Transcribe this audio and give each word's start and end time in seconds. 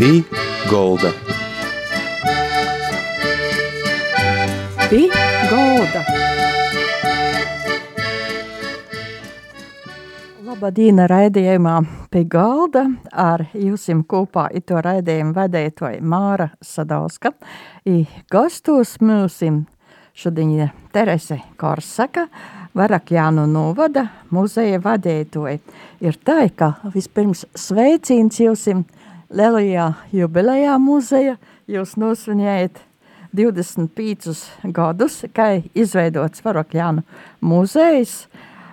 Pī 0.00 0.22
Golda. 0.70 1.10
Pī 4.88 5.00
Golda. 5.50 6.00
Labdien, 10.46 11.02
raidījumā 11.04 11.74
pie 12.08 12.22
galda 12.32 12.86
ar 13.12 13.44
jums 13.52 13.84
kopā 14.08 14.46
ito 14.56 14.80
raidījumu 14.80 15.36
vadītoja 15.36 16.00
Māra 16.00 16.48
Sadauska. 16.64 17.34
I 17.84 18.06
gastos 18.32 18.94
mūsim 19.04 19.66
šodien 20.16 20.70
Terese 20.96 21.42
Korsaka, 21.60 22.24
Varakjānu 22.72 23.44
novada 23.50 24.06
muzeja 24.32 24.80
vadītoja. 24.80 25.58
Ir 26.00 26.16
tā, 26.24 26.46
ka 26.56 26.78
vispirms 26.88 27.44
sveicīns 27.52 28.40
jums 28.40 28.64
lielajā 29.30 29.92
jubilejā 30.14 30.76
muzeja. 30.82 31.36
Jūs 31.70 31.94
nosvinējat 32.00 32.80
25 33.36 34.34
gadus, 34.74 35.20
kā 35.34 35.60
izveidots 35.74 36.42
Varakjānu 36.44 37.04
muzejs. 37.46 38.24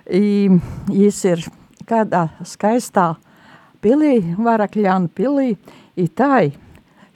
Jis 0.08 1.24
ir 1.28 1.44
kādā 1.88 2.28
skaistā 2.46 3.12
pilī, 3.84 4.18
Varakļānu 4.34 5.12
pilī, 5.14 5.52
itāji 5.98 6.56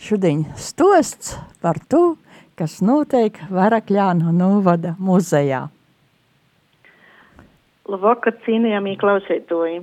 šodien 0.03 0.45
stosts 0.59 1.37
par 1.63 1.81
to, 1.91 2.17
kas 2.59 2.81
notiek 2.85 3.39
Varakļānu 3.51 4.35
novada 4.37 4.95
muzejā. 5.03 5.67
Labvakar, 7.91 8.37
cienījamie 8.45 8.95
klausītoji! 9.01 9.83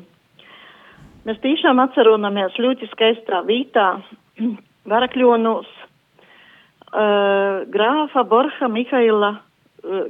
Mēs 1.28 1.36
tiešām 1.44 1.82
atceramies 1.84 2.54
ļoti 2.64 2.88
skaistā 2.94 3.42
vītā 3.48 3.88
Varakļonos 4.92 5.68
uh, 5.68 5.80
grāfa 7.68 8.24
Borha 8.30 8.68
Mihaila, 8.72 9.32
uh, 9.36 9.42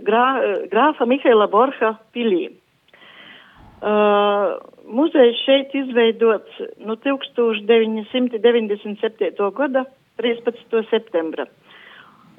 grā, 0.06 0.26
grāfa 0.70 1.06
Mihaila 1.10 1.48
Borha 1.50 1.98
pilī. 2.14 2.54
Uh, 3.80 4.60
muzejs 4.86 5.38
šeit 5.46 5.74
izveidots 5.80 6.52
no 6.86 6.94
1997. 7.00 9.50
gada 9.56 9.86
13. 10.22 10.84
septembra. 10.92 11.46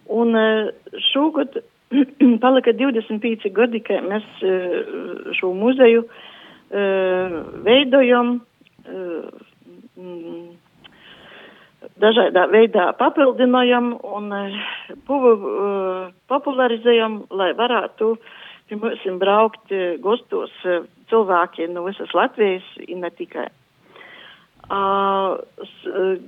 Un 0.06 0.34
uh, 0.36 0.68
šogad 1.10 1.50
palika 2.44 2.70
25 2.76 3.50
gadi, 3.50 3.80
ka 3.82 3.94
mēs 4.04 4.26
uh, 4.46 4.52
šo 5.38 5.48
muzeju 5.58 6.02
uh, 6.06 6.10
veidojam, 7.66 8.40
dažādā 12.00 12.46
veidā 12.50 12.90
papildinājam 12.98 13.94
un 14.04 14.32
popularizējam, 16.30 17.24
lai 17.30 17.52
varētu 17.58 18.14
pie 18.68 18.78
mums 18.78 19.06
braukt 19.22 19.72
gostos. 20.02 20.52
Cilvēki 21.10 21.66
no 21.72 21.88
visas 21.88 22.12
Latvijas, 22.14 22.66
ne 22.88 23.10
tikai. 23.10 23.48
Uh, 24.70 25.40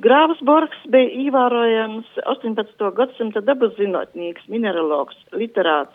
Grāvs 0.03 0.41
Borgs 0.43 0.79
bija 0.91 1.13
ievērojams 1.29 2.09
18. 2.27 2.89
gadsimta 2.97 3.39
dabas 3.47 3.77
zinātnieks, 3.77 4.49
mineralogs, 4.51 5.15
literāts 5.31 5.95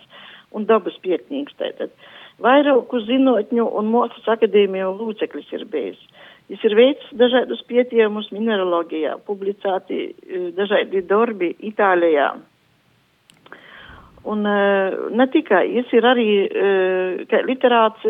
un 0.55 0.63
dabas 0.69 0.95
pietnīgs. 1.03 1.57
Tātad. 1.59 1.91
Vairāku 2.39 3.01
zinātņu 3.03 3.65
un 3.67 3.91
mākslas 3.91 4.29
akadēmiju 4.37 4.93
lūceklis 4.95 5.51
ir 5.57 5.65
bijis. 5.73 5.99
Viņš 6.47 6.61
ir 6.63 6.75
veicis 6.79 7.15
dažādus 7.19 7.63
pētījumus 7.67 8.29
mineraloģijā, 8.31 9.17
publicēti 9.27 10.03
dažādi 10.55 11.01
darbi 11.03 11.51
Itālijā, 11.67 12.29
Un 14.27 14.43
uh, 14.43 14.95
ne 15.15 15.25
tikai, 15.31 15.63
viņš 15.71 15.91
ir 15.95 16.05
arī 16.09 16.27
uh, 16.43 17.37
literāts, 17.47 18.03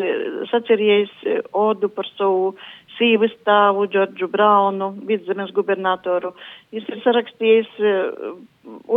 sacerējis 0.50 1.14
odu 1.54 1.92
par 1.94 2.10
savu 2.16 2.56
sīvas 2.98 3.36
tēvu, 3.46 3.86
Džordžu 3.94 4.26
Braunu, 4.34 4.88
vidzemes 5.06 5.52
gubernatoru. 5.54 6.32
Viņš 6.74 6.88
ir 6.90 7.04
sarakstījis 7.04 7.76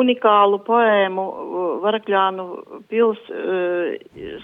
unikālu 0.01 0.63
poēmu 0.65 1.27
Varakļānu 1.85 2.47
pils 2.89 3.21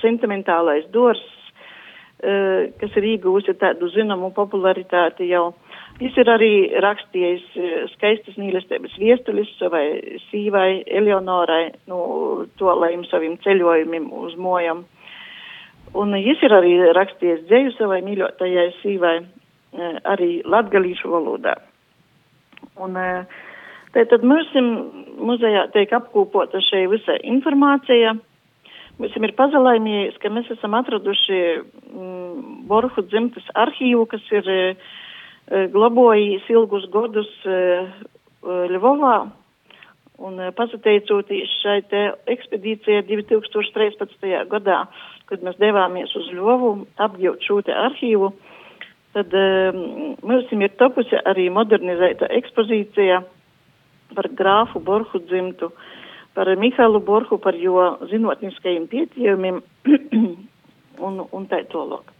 sentimentālais 0.03 0.85
dors, 0.93 1.25
kas 2.21 2.97
ir 2.97 3.07
iegūsi 3.13 3.55
tādu 3.61 3.91
zināmu 3.93 4.33
popularitāti 4.37 5.29
jau. 5.29 5.51
Viņš 5.97 6.17
ir 6.21 6.29
arī 6.29 6.53
rakstījis 6.85 7.45
skaistas 7.95 8.37
mīlestības 8.41 8.97
viestulis 9.01 9.49
savai 9.61 10.19
sīvai 10.27 10.83
Eleonorai, 10.99 11.71
nu, 11.89 11.99
to 12.61 12.73
laimu 12.73 13.09
saviem 13.09 13.39
ceļojumiem 13.45 14.11
uz 14.13 14.37
mojam. 14.37 14.85
Un 15.97 16.13
viņš 16.17 16.45
ir 16.45 16.57
arī 16.57 16.75
rakstījis 16.97 17.47
dzēju 17.49 17.75
savai 17.77 18.03
mīļotajai 18.05 18.69
sīvai 18.83 19.17
arī 20.05 20.31
latgalīšu 20.45 21.11
valodā. 21.13 21.57
Un 22.81 22.97
tātad 23.95 24.25
mums 24.25 24.53
muzejā 25.17 25.67
tiek 25.73 25.93
apkopota 25.97 26.61
šī 26.65 26.87
visa 26.93 27.17
informācija. 27.25 28.17
Mums 28.97 29.17
ir 29.17 29.35
pazalaimījies, 29.37 30.17
ka 30.23 30.31
mēs 30.33 30.49
esam 30.55 30.77
atraduši 30.79 31.41
mm, 31.61 32.63
Borhu 32.69 33.05
dzimtas 33.11 33.45
arhīvu, 33.55 34.07
kas 34.09 34.25
ir 34.33 34.49
uh, 34.53 34.95
glabājis 35.73 36.47
ilgus 36.51 36.87
gadus 36.93 37.33
Ļuvovā. 38.47 39.17
Un 40.17 40.39
pateicoties 40.57 41.51
šai 41.61 41.83
ekspedīcijai 42.33 43.03
2013. 43.05 44.31
gadā, 44.49 44.87
kad 45.29 45.43
mēs 45.45 45.59
devāmies 45.61 46.15
uz 46.17 46.31
Ļuvu 46.33 46.71
apgūt 47.05 47.45
šo 47.45 47.61
arhīvu, 47.69 48.31
tad 49.13 49.35
um, 49.37 50.17
mums 50.25 50.53
ir 50.57 50.73
topusi 50.81 51.21
arī 51.21 51.51
modernizēta 51.53 52.31
ekspozīcija 52.39 53.21
par 54.17 54.31
grāfu 54.39 54.81
Borhu 54.81 55.21
dzimtu, 55.21 55.69
par 56.37 56.53
Mihālu 56.61 57.01
Borhu, 57.05 57.41
par 57.43 57.57
jo 57.57 57.97
zinotniskajiem 58.11 58.87
pētījumiem 58.93 59.63
un, 61.07 61.25
un 61.25 61.49
tā 61.51 61.65
tālāk 61.73 62.13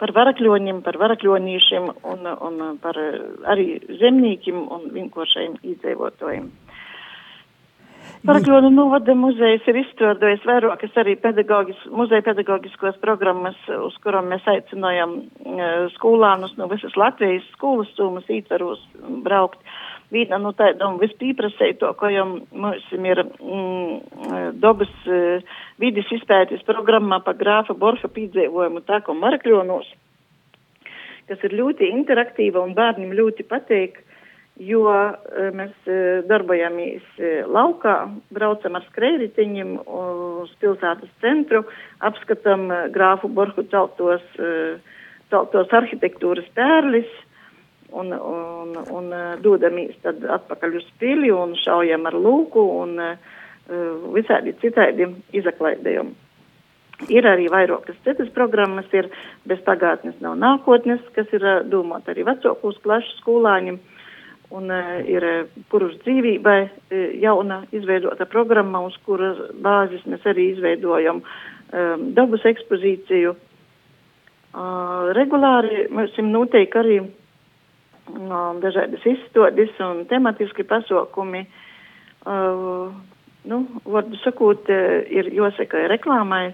par 0.00 0.12
varakļoņiem, 0.12 0.82
par 0.84 0.98
varakļonīšiem 1.00 1.86
un, 2.12 2.26
un 2.28 2.58
par 2.82 2.98
arī 3.48 3.78
zemniekiem 4.00 4.58
un 4.60 4.90
vienkāršajiem 4.92 5.56
iedzīvotājiem. 5.62 6.50
Parakļonu 8.24 8.70
novada 8.72 9.12
muzejs 9.16 9.66
ir 9.68 9.78
izstrādājis 9.82 10.44
vairākas 10.48 10.94
arī 11.00 11.12
pedagogis, 11.20 11.80
muzeja 11.92 12.24
pedagogiskos 12.24 12.96
programmas, 13.02 13.56
uz 13.68 13.96
kurām 14.04 14.30
mēs 14.32 14.46
aicinājam 14.48 15.18
uh, 15.20 15.64
skolānus 15.92 16.54
no 16.56 16.68
visas 16.72 16.96
Latvijas 16.96 17.44
skolas 17.52 17.90
summas 17.98 18.28
ītvaros 18.32 18.80
braukt. 19.26 19.60
Viena 20.14 20.38
no 20.38 20.52
tādām 20.56 21.00
vispīprasētākajām 21.02 22.32
mums 22.54 22.88
ir 22.94 23.20
mm, 23.24 24.54
dabas 24.62 24.92
uh, 25.10 25.58
vidas 25.82 26.10
izpētes 26.14 26.64
programmā 26.68 27.20
par 27.26 27.38
grāfa 27.40 27.74
Borha 27.74 28.10
piedzīvojumu 28.16 28.84
tā, 28.86 29.00
ko 29.02 29.16
Marakļonos, 29.18 29.90
kas 31.28 31.46
ir 31.48 31.58
ļoti 31.58 31.90
interaktīva 31.90 32.62
un 32.62 32.76
bērniem 32.78 33.16
ļoti. 33.18 33.48
Uh, 33.50 34.14
jo 34.60 34.86
eh, 34.90 35.50
mēs 35.54 35.74
eh, 35.90 36.22
darbojamies 36.28 37.02
laukā, 37.50 37.96
braucam 38.34 38.78
ar 38.78 38.86
skrējritiņiem 38.90 39.76
uz 39.82 40.52
pilsētas 40.62 41.10
centru, 41.22 41.64
apskatam 42.04 42.68
grāfu 42.94 43.28
Borhu 43.28 43.66
celtos, 43.70 44.22
celtos 45.32 45.74
arhitektūras 45.74 46.46
pērlis 46.54 47.10
un, 48.00 48.12
un, 48.14 48.74
un 48.98 49.14
dodamies 49.44 49.96
tad 50.02 50.24
atpakaļ 50.38 50.76
uz 50.80 50.90
pili 50.98 51.30
un 51.34 51.54
šaujam 51.62 52.10
ar 52.10 52.18
lūku 52.18 52.66
un 52.82 52.98
visādi 54.12 54.52
citādi 54.60 55.06
izaklaidējumi. 55.32 56.24
Ir 57.10 57.26
arī 57.26 57.48
vairākas 57.50 57.96
citas 58.06 58.28
programmas, 58.34 58.86
ir 58.94 59.08
bez 59.48 59.58
pagātnes 59.66 60.14
nav 60.22 60.36
nākotnes, 60.38 61.02
kas 61.16 61.30
ir 61.34 61.42
domāt 61.66 62.06
arī 62.08 62.22
vecākos 62.28 62.78
klašu 62.84 63.18
skolāņiem. 63.18 63.80
Un 64.54 64.70
uh, 64.70 65.00
ir 65.10 65.24
kurus 65.72 65.96
dzīvībai 66.04 66.58
uh, 66.62 67.00
jauna 67.18 67.64
izveidota 67.74 68.28
programma, 68.30 68.84
uz 68.86 68.94
kuras 69.06 69.40
bāzes 69.64 70.04
mēs 70.06 70.22
arī 70.30 70.52
izveidojam 70.52 71.22
um, 71.24 72.04
dabas 72.14 72.44
ekspozīciju. 72.46 73.34
Uh, 74.54 75.10
regulāri 75.18 75.88
mēs 75.90 76.14
noteikti 76.22 76.78
arī 76.78 77.00
um, 78.12 78.60
dažādas 78.62 79.04
izstādes 79.08 79.72
un 79.84 80.04
tematiski 80.10 80.66
pasākumi. 80.68 81.44
Uh, 82.24 82.92
nu, 83.50 83.64
varbūt 83.84 84.22
sakot, 84.24 84.70
uh, 84.72 85.02
ir 85.08 85.28
jāsaka 85.34 85.86
reklāmai 85.92 86.46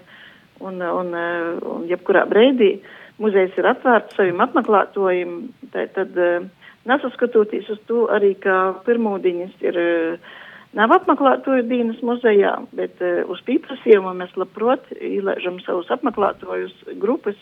un, 0.59 0.81
un, 0.81 1.13
uh, 1.15 1.61
un 1.75 1.87
jebkurā 1.89 2.25
brīdī 2.29 2.75
muzejs 3.21 3.57
ir 3.59 3.69
atvērts 3.69 4.17
saviem 4.17 4.41
apmeklētojiem. 4.43 5.35
Tad, 5.73 6.17
uh, 6.17 6.47
nesaskatoties 6.89 7.69
uz 7.71 7.81
to 7.89 8.05
arī, 8.13 8.33
ka 8.41 8.77
pirmūdiņas 8.87 9.65
ir 9.67 9.81
uh, 9.81 10.31
nav 10.77 10.93
apmeklētoju 10.97 11.67
dienas 11.69 12.01
muzejā, 12.05 12.55
bet 12.77 13.01
uh, 13.03 13.21
uz 13.31 13.41
pieprasījumu 13.47 14.15
mēs 14.17 14.35
labprot 14.39 14.87
ielaižam 14.97 15.59
savus 15.65 15.91
apmeklētojus 15.93 16.75
grupas, 17.01 17.37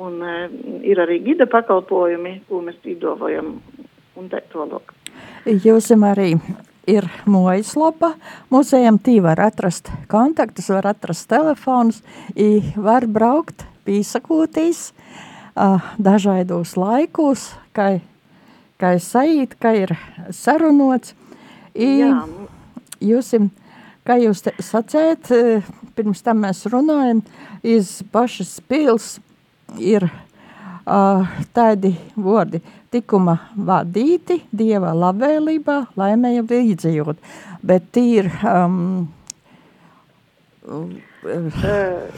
un 0.00 0.18
uh, 0.24 0.44
ir 0.86 1.00
arī 1.02 1.20
gida 1.24 1.46
pakalpojumi, 1.50 2.42
ko 2.48 2.62
mēs 2.64 2.78
pīdovojam 2.84 3.54
un 4.16 4.28
tā 4.32 4.42
tālāk. 4.52 4.94
Jūs 5.44 5.90
arī 5.96 6.36
ir 6.88 7.06
mājaslapa. 7.28 8.14
Muzejam 8.50 8.98
tī 8.98 9.18
var 9.22 9.40
atrast 9.42 9.90
kontaktus, 10.10 10.70
var 10.72 10.88
atrast 10.90 11.28
telefonus, 11.30 12.02
var 12.76 13.06
braukt, 13.06 13.66
pīsakūtīs 13.86 14.90
uh, 14.92 15.82
dažādos 15.98 16.76
laikos, 16.78 17.50
kā, 17.74 18.00
kā 18.78 18.94
sajūt, 18.98 19.56
kā 19.60 19.74
ir 19.84 19.96
sarunots. 20.30 21.14
I, 21.72 22.04
jūs, 23.00 23.32
kā 24.04 24.18
jūs 24.20 24.42
sacēt, 24.60 25.30
pirms 25.96 26.22
tam 26.24 26.42
mēs 26.44 26.66
runājam, 26.68 27.22
iz 27.64 28.00
pašas 28.12 28.58
pils 28.68 29.16
ir 29.80 30.08
uh, 30.08 31.32
tādi 31.54 31.94
vārdi. 32.16 32.62
Tikuma 32.92 33.38
vadīti 33.56 34.42
Dieva 34.52 34.92
labvēlībā, 34.92 35.78
laimēja 35.96 36.44
līdzjūt, 36.50 37.22
bet 37.64 37.88
tīr 37.94 38.28
um, 38.42 39.08
Uh, 40.62 40.86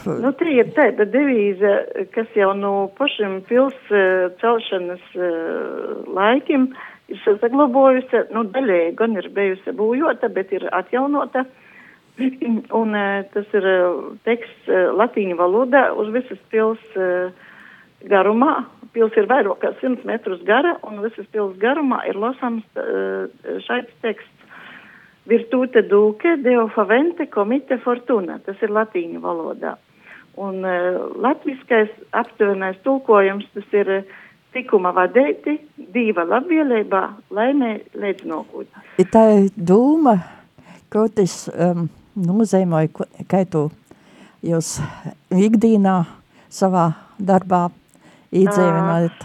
nu, 0.04 0.30
tā 0.36 0.48
ir 0.52 0.68
tāda 0.76 1.06
devīze, 1.08 1.70
kas 2.12 2.28
jau 2.36 2.50
no 2.56 2.72
pašiem 2.98 3.38
pils 3.48 3.76
uh, 3.88 4.28
celšanas 4.40 5.04
uh, 5.16 6.04
laikiem 6.12 6.66
ir 7.08 7.20
saglabājusi, 7.40 8.22
nu, 8.36 8.44
daļēji 8.52 8.94
gan 9.00 9.16
ir 9.20 9.30
bijusi 9.32 9.72
būjota, 9.76 10.28
bet 10.32 10.52
ir 10.56 10.68
atjaunota. 10.76 11.46
Un 12.80 12.94
tas 13.34 13.56
ir 13.58 13.66
teksts 14.26 14.70
latīņu 15.00 15.38
valodā 15.40 15.88
uz 15.98 16.12
visas 16.14 16.38
pils 16.52 16.82
garumā. 18.10 18.64
Pils 18.94 19.16
ir 19.18 19.26
vairāk 19.26 19.58
kā 19.64 19.72
100 19.80 20.06
metrus 20.06 20.44
gara, 20.46 20.76
un 20.86 21.02
visas 21.02 21.26
pils 21.34 21.56
garumā 21.58 22.04
ir 22.06 22.18
lasams 22.20 22.62
šāds 23.66 23.90
teksts. 24.04 24.30
Virtūte 25.26 25.80
duke, 25.88 26.36
deo 26.44 26.68
favente, 26.74 27.26
komite 27.32 27.80
fortuna. 27.80 28.36
Tas 28.44 28.60
ir 28.62 28.70
latīņu 28.76 29.22
valodā. 29.24 29.72
Un 30.36 30.60
uh, 30.66 30.98
latviskais 31.16 31.90
aptuvenais 32.12 32.76
tulkojums 32.84 33.46
tas 33.54 33.76
ir 33.78 33.90
uh, 34.00 34.14
tikuma 34.54 34.92
vadēti, 34.94 35.56
diva 35.94 36.24
labvēlībā, 36.28 37.02
laimē 37.34 37.72
līdz 37.98 38.26
nokūt. 38.30 38.80
Tā 39.12 39.24
ir 39.40 39.50
dūma, 39.56 40.16
ko 40.92 41.06
tas 41.14 41.44
um, 41.50 41.88
nozīmē, 42.16 42.86
ka 43.28 43.44
tu 43.50 43.68
jūs 44.44 44.76
ikdīnā 45.34 45.96
savā 46.52 46.90
darbā 47.18 47.68
iedzīvinājat? 48.34 49.24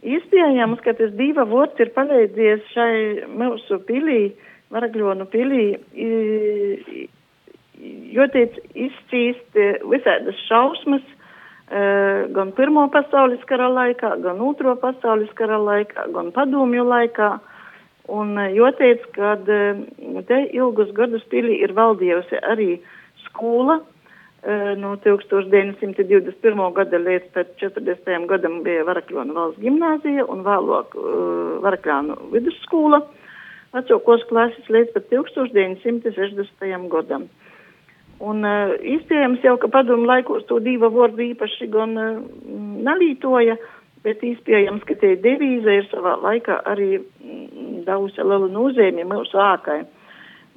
Iespējams, 0.00 0.80
ka 0.84 0.94
tas 0.96 1.12
diva 1.18 1.44
vorts 1.48 1.80
ir 1.82 1.92
palīdzies 1.96 2.64
šai 2.74 2.92
mūsu 3.36 3.80
pilī, 3.88 4.30
Varagļonu 4.70 5.24
pilī, 5.32 5.64
jo 8.14 8.26
tiec 8.30 8.54
izcīst 8.70 9.58
visādas 9.90 10.38
šausmas, 10.46 11.02
gan 12.36 12.52
Pirmo 12.54 12.84
pasaules 12.94 13.42
kara 13.50 13.66
laikā, 13.66 14.14
gan 14.22 14.40
Otro 14.46 14.76
pasaules 14.78 15.30
kara 15.34 15.58
laikā, 15.58 16.06
gan 16.14 16.30
padomju 16.36 16.86
laikā. 16.86 17.32
Un 18.10 18.34
jāteic, 18.54 19.06
ka 19.14 19.36
te 20.26 20.40
ilgus 20.56 20.90
gadus 20.96 21.22
pilī 21.30 21.60
ir 21.62 21.74
valdījusi 21.76 22.42
arī 22.42 22.72
skola. 23.26 23.80
No 24.80 24.94
1921. 25.04 26.60
gada 26.72 26.98
līdz 26.98 27.34
40. 27.60 28.26
gadam 28.30 28.62
bija 28.64 28.86
Varakļona 28.88 29.34
valsts 29.36 29.60
gimnāzija 29.60 30.24
un 30.32 30.40
vēlāk 30.46 30.96
Varakļānu 31.66 32.16
vidusskola 32.32 33.02
vecākos 33.74 34.24
klases 34.30 34.70
līdz 34.72 34.94
pat 34.94 35.08
1960. 35.12 36.88
gadam. 36.90 37.28
Un 38.20 38.44
uh, 38.44 38.74
iespējams 38.84 39.44
jau, 39.46 39.54
ka 39.60 39.70
padomu 39.72 40.04
laikos 40.08 40.44
to 40.48 40.58
divu 40.60 40.90
vārdu 40.92 41.24
īpaši 41.30 41.70
gan 41.72 41.94
uh, 41.96 42.18
nalītoja, 42.84 43.56
bet 44.04 44.22
iespējams, 44.24 44.84
ka 44.88 44.94
tie 45.00 45.12
devīze 45.20 45.70
ir 45.80 45.86
savā 45.90 46.14
laikā 46.22 46.54
arī 46.70 46.90
mm, 47.00 47.84
dausa 47.88 48.22
lielu 48.24 48.48
nozīmi 48.52 49.04
mūsu 49.08 49.36
ākai, 49.40 49.80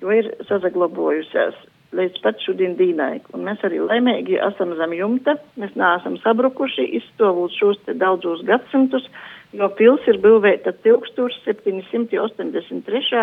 jo 0.02 0.08
ir 0.16 0.26
sazaglabojusies 0.50 1.56
līdz 1.94 2.18
pat 2.24 2.36
šodien 2.42 2.74
dīnai. 2.80 3.16
Un 3.36 3.40
mēs 3.48 3.60
arī 3.68 3.78
laimīgi 3.84 4.36
esam 4.42 4.70
zem 4.80 4.92
jumta, 4.98 5.32
mēs 5.62 5.74
neesam 5.80 6.16
sabrukuši, 6.24 6.84
izstovot 7.00 7.52
šos 7.60 7.78
te 7.86 7.94
daudzos 7.98 8.40
gadsimtus, 8.48 9.06
jo 9.54 9.68
pils 9.78 10.04
ir 10.10 10.18
būvēta 10.24 10.70
1783. 10.86 13.22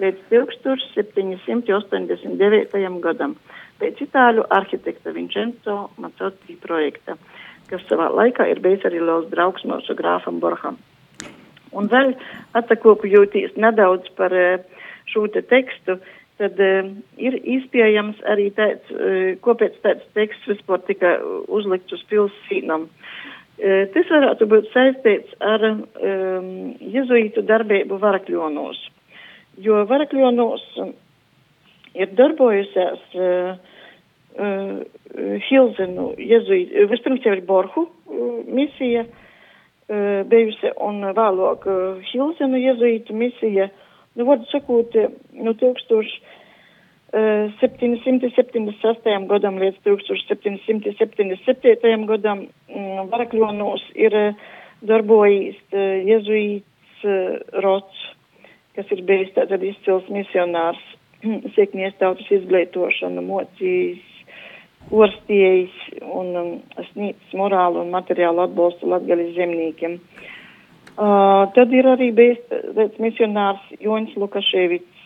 līdz 0.00 0.18
1789. 0.32 3.00
gadam 3.04 3.32
pēc 3.80 3.94
itāļu 4.04 4.42
arhitekta 4.52 5.08
Vincenzo 5.16 5.76
Macotti 6.00 6.52
projekta, 6.60 7.12
kas 7.70 7.84
savā 7.88 8.10
laikā 8.12 8.46
ir 8.50 8.62
bijis 8.64 8.86
arī 8.88 9.02
liels 9.02 9.28
draugs 9.32 9.66
mūsu 9.68 9.96
grāfam 9.98 10.40
Borham. 10.42 10.78
Un 11.72 11.86
vēl 11.90 12.16
atsakopjūtīs 12.58 13.54
nedaudz 13.60 14.10
par 14.18 14.34
eh, 14.34 14.64
šo 15.10 15.26
te 15.30 15.42
tekstu, 15.46 16.00
tad 16.40 16.56
uh, 16.64 16.86
ir 17.20 17.34
iespējams 17.36 18.22
arī 18.32 18.46
tāds, 18.56 18.86
uh, 18.94 19.34
kāpēc 19.44 19.74
tāds 19.84 20.06
teksts 20.16 20.48
vispār 20.48 20.80
tika 20.86 21.18
uzlikts 21.52 21.92
uz 21.92 22.04
pils 22.08 22.36
sīnam. 22.46 22.86
Uh, 22.88 23.30
Tas 23.60 24.08
varētu 24.08 24.46
būt 24.48 24.70
saistīts 24.72 25.34
ar 25.44 25.64
um, 25.68 26.46
jezuītu 26.80 27.42
darbību 27.44 27.98
Varakļonos, 28.00 28.78
jo 29.60 29.82
Varakļonos 29.90 30.64
ir 32.00 32.14
darbojusies 32.16 33.18
uh, 33.20 33.58
Hilzenu 34.38 36.12
jezuītu, 36.18 36.86
vispirms 36.90 37.24
jau 37.26 37.34
ir 37.34 37.42
Borhu 37.48 37.88
misija 38.46 39.02
bijusi 40.30 40.70
un 40.86 41.02
vēlāk 41.16 41.66
Hilzenu 42.12 42.60
jezuītu 42.62 43.16
misija, 43.18 43.66
nu, 44.14 44.28
vārdu 44.28 44.46
sakot, 44.52 44.94
no 45.34 45.56
1000. 45.58 46.20
776. 47.10 49.26
gadam 49.26 49.58
līdz 49.58 49.82
1777. 49.82 52.06
gadam 52.06 52.46
mm, 52.70 53.10
Varakļonos 53.10 53.82
ir 53.98 54.14
darbojis 54.86 55.58
eh, 55.74 56.06
jezuīts 56.06 57.02
Rots, 57.64 57.96
kas 58.76 58.86
ir 58.94 59.00
bijis 59.08 59.32
tātad 59.34 59.62
izcils 59.64 60.06
misionārs, 60.12 60.82
sieknies 61.56 61.94
tautas 61.98 62.30
izglītošanu, 62.38 63.20
mocījis, 63.26 64.09
orstījis 64.88 65.74
un 66.02 66.30
um, 66.36 66.50
sniedzis 66.90 67.34
morālu 67.38 67.84
un 67.84 67.92
materiālu 67.94 68.42
atbalstu 68.46 68.88
latgaļas 68.90 69.34
zemniekiem. 69.36 69.98
Uh, 71.00 71.46
tad 71.54 71.72
ir 71.72 71.86
arī 71.88 72.10
bijis 72.12 72.96
misionārs 73.00 73.62
Joņs 73.80 74.16
Lukaševits, 74.20 75.04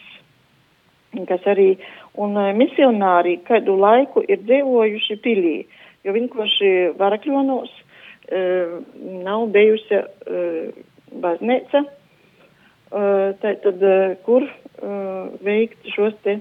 kas 1.28 1.44
arī 1.50 1.74
un 2.18 2.38
uh, 2.40 2.52
misionāri 2.56 3.36
kādu 3.46 3.76
laiku 3.78 4.24
ir 4.26 4.40
dzīvojuši 4.46 5.18
pilī, 5.22 5.58
jo 6.04 6.14
vienkārši 6.16 6.72
varakļonos 6.98 7.74
uh, 7.74 8.80
nav 9.26 9.46
bijusi 9.54 10.00
uh, 10.00 10.80
baznīca, 11.22 11.84
uh, 11.84 13.28
tātad, 13.44 13.84
uh, 13.84 14.16
kur 14.24 14.48
uh, 14.48 15.28
veikt 15.44 15.92
šos 15.92 16.16
te 16.24 16.40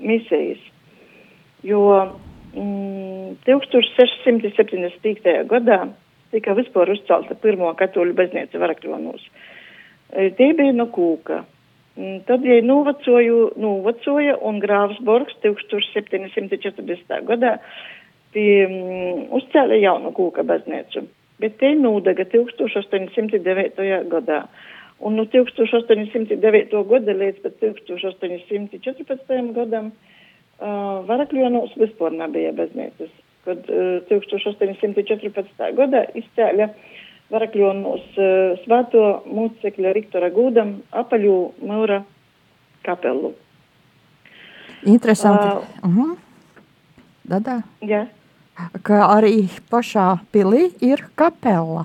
misijas. 0.00 0.64
Jo 1.66 1.84
1675. 2.54 5.48
gadā 5.48 5.88
tika 6.32 6.54
vispār 6.56 6.90
uzcelta 6.92 7.34
pirmo 7.42 7.74
katoļu 7.76 8.14
baznīca 8.16 8.58
varakļonos. 8.60 9.22
Tie 10.38 10.48
bija 10.56 10.72
no 10.76 10.86
kūka. 10.92 11.44
Mm, 11.98 12.18
tad, 12.28 12.44
ja 12.46 12.62
novecoju, 12.62 13.38
novecoja 13.58 14.36
un 14.46 14.60
Grāvs 14.62 14.98
Borgs 15.04 15.34
1740. 15.42 17.24
gadā 17.26 17.52
pie, 18.32 18.66
um, 18.68 19.24
uzcēla 19.40 19.74
jaunu 19.82 20.10
kūka 20.14 20.42
baznīcu, 20.46 21.00
bet 21.42 21.52
te 21.58 21.68
nūdega 21.74 22.24
1809. 22.30 24.06
gadā. 24.12 24.40
Un 24.98 25.10
no 25.18 25.24
1809. 25.30 26.84
gada 26.92 27.12
līdz 27.18 27.38
pat 27.42 27.54
1814. 27.62 29.52
gadam 29.58 29.86
uh, 29.90 30.17
Varakļonos 30.58 31.74
vispār 31.78 32.14
nebija 32.18 32.52
baznīcas, 32.56 33.10
kad 33.46 33.68
uh, 33.70 34.00
1814. 34.10 35.68
gadā 35.78 36.04
izcēla 36.18 36.70
Varakļonos 37.28 38.06
svēto 38.64 39.02
mūcekļa 39.28 39.90
Riktora 39.92 40.30
Gūdam 40.32 40.78
apaļu 40.96 41.34
mūra 41.60 41.98
kapelu. 42.86 43.34
Interesanti. 44.88 45.44
Uh, 45.44 45.84
uh 45.84 45.96
-huh. 45.96 46.16
Dadā? 47.28 47.60
Jā. 47.84 48.06
Ka 48.82 49.04
arī 49.18 49.48
pašā 49.70 50.18
pilī 50.32 50.72
ir 50.80 51.04
kapela. 51.14 51.84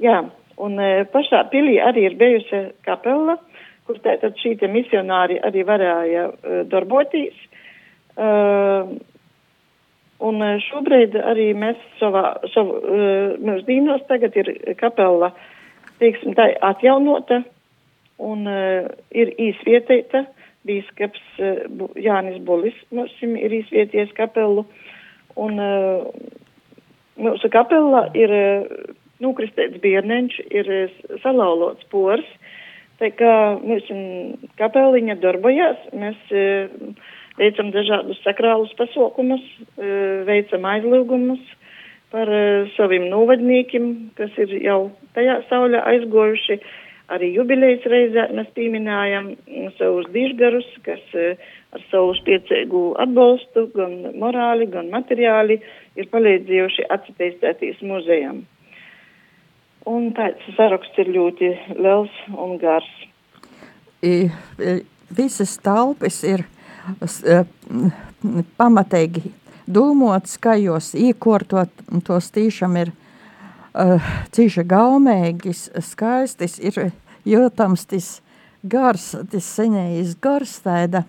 Jā, 0.00 0.24
un 0.56 0.76
pašā 1.12 1.44
pilī 1.52 1.78
arī 1.80 2.04
ir 2.10 2.16
bijusi 2.16 2.60
kapela, 2.84 3.38
kur 3.90 4.00
tātad 4.06 4.38
šī 4.38 4.54
te 4.62 4.70
misionāri 4.70 5.42
arī 5.42 5.66
varēja 5.66 6.26
uh, 6.30 6.60
darboties. 6.70 7.46
Uh, 8.14 8.94
Un 10.20 10.42
eh, 10.44 10.58
šobrīd 10.68 11.16
arī 11.16 11.50
mēs 11.56 11.80
savā, 12.00 12.34
savu, 12.52 12.76
uh, 12.76 13.38
mūsu 13.40 13.64
dīnos 13.68 14.02
tagad 14.08 14.34
ir 14.36 14.50
kapela, 14.80 15.30
teiksim, 16.00 16.34
tā 16.36 16.50
atjaunota 16.66 17.40
un 18.20 18.44
uh, 18.48 18.90
ir 19.16 19.32
īsvietēta. 19.40 20.26
Bīskaps 20.68 21.22
uh, 21.40 21.86
Jānis 21.96 22.36
Bulis 22.44 22.76
mums 22.92 23.14
ir 23.24 23.54
īsvieties 23.62 24.12
kapelu. 24.18 24.66
Un 25.40 25.56
uh, 25.56 26.04
mūsu 27.16 27.48
kapelā 27.52 28.10
ir 28.12 28.36
uh, 28.36 28.68
nukristēts 29.24 29.80
bierneņš, 29.80 30.36
ir 30.52 30.68
uh, 30.82 31.00
salaulots 31.24 31.88
pors. 31.88 32.28
Tā 33.00 33.08
kā 33.16 33.34
mūsu 33.64 33.96
kapeliņa 34.60 35.16
darbojās, 35.22 35.88
mēs 35.96 36.34
uh, 36.36 36.92
veicam 37.40 37.72
dažādus 37.74 38.20
sakrālus 38.24 38.72
pasaukumus, 38.78 39.42
e, 39.78 39.88
veicam 40.28 40.66
aizlūgumus 40.68 41.40
par 42.12 42.28
e, 42.28 42.44
saviem 42.76 43.08
novadniekiem, 43.12 43.88
kas 44.18 44.36
ir 44.42 44.54
jau 44.64 44.90
tajā 45.16 45.40
saulē 45.48 45.82
aizgojuši. 45.94 46.60
Arī 47.10 47.32
jubilejas 47.34 47.86
reizē 47.90 48.28
mēs 48.38 48.52
pieminējam 48.54 49.32
savus 49.80 50.06
dižgarus, 50.14 50.68
kas 50.86 51.02
e, 51.18 51.32
ar 51.74 51.82
savu 51.90 52.14
spiecīgu 52.20 52.84
atbalstu, 53.02 53.66
gan 53.74 53.96
morāli, 54.20 54.68
gan 54.70 54.92
materiāli, 54.94 55.58
ir 55.98 56.10
palīdzējuši 56.12 56.86
attīstīties 56.98 57.82
muzejam. 57.86 58.44
Un 59.88 60.10
tāds 60.16 60.44
saraksts 60.56 60.98
ir 61.00 61.12
ļoti 61.14 61.54
liels 61.78 62.16
un 62.36 62.58
gars. 62.60 62.88
I, 64.04 64.30
visas 65.16 65.56
talpes 65.64 66.22
ir 66.28 66.44
E, 67.00 67.42
pamatīgi 68.60 69.30
dūmots, 69.70 70.36
ka 70.42 70.56
jūs 70.58 70.92
īkortot, 70.98 71.70
tos 72.04 72.28
tīšām 72.34 72.76
ir 72.80 72.90
uh, 72.92 74.10
cīša 74.34 74.64
gaumēgis, 74.68 75.68
skaistis, 75.84 76.58
ir 76.58 76.90
jūtams 77.28 77.86
tas 77.88 78.08
gars, 78.66 79.12
tas 79.30 79.48
senējis 79.56 80.16
gars, 80.20 80.56
tāda, 80.64 81.04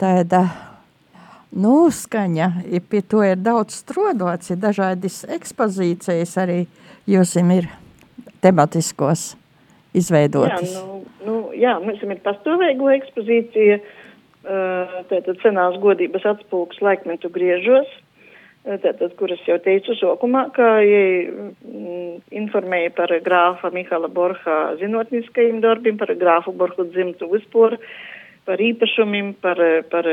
tāda 0.00 0.42
noskaņa, 1.52 2.50
pie 2.88 3.02
to 3.02 3.22
ir 3.26 3.38
daudz 3.38 3.82
strodots, 3.82 4.50
ir 4.50 4.62
dažādas 4.62 5.22
ekspozīcijas 5.28 6.36
arī 6.40 6.64
jūsim 7.10 7.50
ir 7.54 7.68
tematiskos 8.44 9.34
izveidotas. 9.96 10.70
Jā, 10.70 10.84
nu, 10.84 11.00
nu, 11.26 11.38
jā 11.56 11.74
mums 11.82 12.02
ir 12.04 12.22
pastāvēgo 12.24 12.92
ekspozīcija, 12.94 13.80
uh, 13.80 15.00
tātad 15.10 15.34
senās 15.42 15.78
godības 15.82 16.26
atspūgs 16.34 16.80
laikmetu 16.84 17.32
griežos, 17.34 17.90
tātad, 18.64 19.12
kuras 19.16 19.40
jau 19.48 19.56
teicu 19.64 19.96
sokumā, 19.96 20.46
ka 20.56 20.68
mm, 20.84 22.20
informēja 22.42 22.92
par 22.96 23.12
grāfa 23.24 23.70
Mihala 23.72 24.08
Borha 24.12 24.76
zinotniskajiem 24.80 25.60
darbiem, 25.64 25.96
par 26.00 26.12
grāfu 26.20 26.52
Borhu 26.52 26.86
dzimtu 26.92 27.30
vispār, 27.32 27.78
par 28.48 28.60
īpašumiem, 28.60 29.34
par, 29.40 29.60
par 29.92 30.08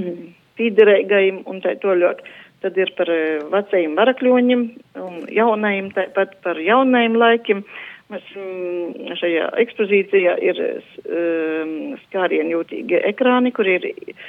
pīderīgajiem 0.58 1.44
un 1.48 1.60
tā 1.64 1.76
toļāk. 1.82 2.24
Tad 2.62 2.76
ir 2.78 2.92
par 2.98 3.10
vecajiem 3.52 3.96
varakļoņiem 3.98 4.60
un 5.02 5.24
jaunajiem, 5.34 5.90
tāpat 5.96 6.36
par 6.44 6.60
jaunajiem 6.62 7.18
laikiem. 7.18 7.64
Mēs, 8.12 8.28
mm, 8.36 9.16
šajā 9.18 9.48
ekspozīcijā 9.62 10.36
ir 10.44 10.58
um, 10.62 11.72
skārienjūtīgi 12.04 13.00
ekrāni, 13.08 13.54
kur 13.56 13.68
ir 13.70 13.88
uh, 13.88 14.28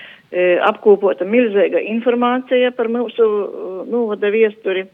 apkopota 0.70 1.28
milzīga 1.28 1.82
informācija 1.92 2.72
par 2.78 2.90
mūsu 2.90 3.28
novada 3.92 4.32
viesturi. 4.34 4.88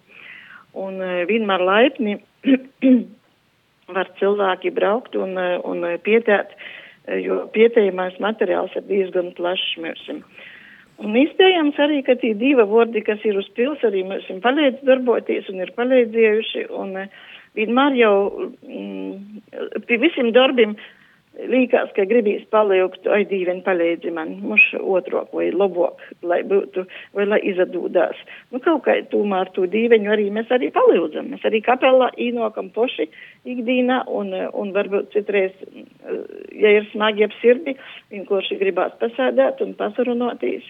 Un 0.79 0.99
vienmēr 1.29 1.63
laipni 1.65 2.19
var 3.95 4.11
cilvēki 4.19 4.71
braukt 4.75 5.15
un, 5.17 5.37
un 5.65 5.85
pietēt, 6.05 6.53
jo 7.23 7.41
pietējumais 7.55 8.19
materiāls 8.21 8.75
ir 8.77 8.85
diezgan 8.89 9.31
plašs 9.37 9.77
mūsim. 9.81 10.21
Un 10.99 11.15
iespējams 11.15 11.77
arī, 11.79 12.01
ka 12.03 12.17
tie 12.19 12.33
divi 12.35 12.65
vordi, 12.67 13.01
kas 13.05 13.21
ir 13.23 13.37
uz 13.39 13.47
pils, 13.55 13.79
arī 13.87 14.03
mums 14.07 14.27
palīdz 14.43 14.81
darboties 14.87 15.47
un 15.53 15.61
ir 15.63 15.71
palīdzējuši. 15.77 16.65
Un, 16.75 16.95
uh, 16.99 17.27
vienmēr 17.57 17.97
jau 17.97 18.13
mm, 18.67 19.83
pie 19.87 19.99
visiem 20.01 20.31
darbiem 20.35 20.75
līkās, 21.37 21.91
ka 21.95 22.05
gribīs 22.09 22.43
paliekt, 22.51 23.05
oi, 23.07 23.23
dīvaini 23.29 23.61
palīdzi 23.65 24.11
man, 24.13 24.31
muš 24.43 24.65
otrok 24.79 25.31
vai 25.35 25.49
labok, 25.53 26.01
lai 26.25 26.41
būtu, 26.47 26.83
vai 27.15 27.27
lai 27.27 27.39
izadūdās. 27.51 28.17
Nu, 28.51 28.61
kaut 28.63 28.83
kā 28.87 28.97
tūmēr 29.11 29.51
tū 29.55 29.67
dīveņu 29.71 30.11
arī 30.13 30.29
mēs 30.35 30.51
arī 30.55 30.71
palīdzam. 30.75 31.31
Mēs 31.33 31.45
arī 31.47 31.61
kapelā 31.65 32.09
īnokam 32.17 32.71
poši 32.75 33.07
ikdīnā 33.49 34.01
un, 34.09 34.33
un 34.33 34.73
varbūt 34.75 35.13
citreiz, 35.15 35.55
ja 36.57 36.75
ir 36.79 36.89
smagi 36.91 37.27
ap 37.29 37.37
sirdi, 37.39 37.77
vienkārši 38.13 38.59
gribās 38.59 38.97
pasēdēt 39.01 39.63
un 39.65 39.77
pasarunotīs 39.79 40.67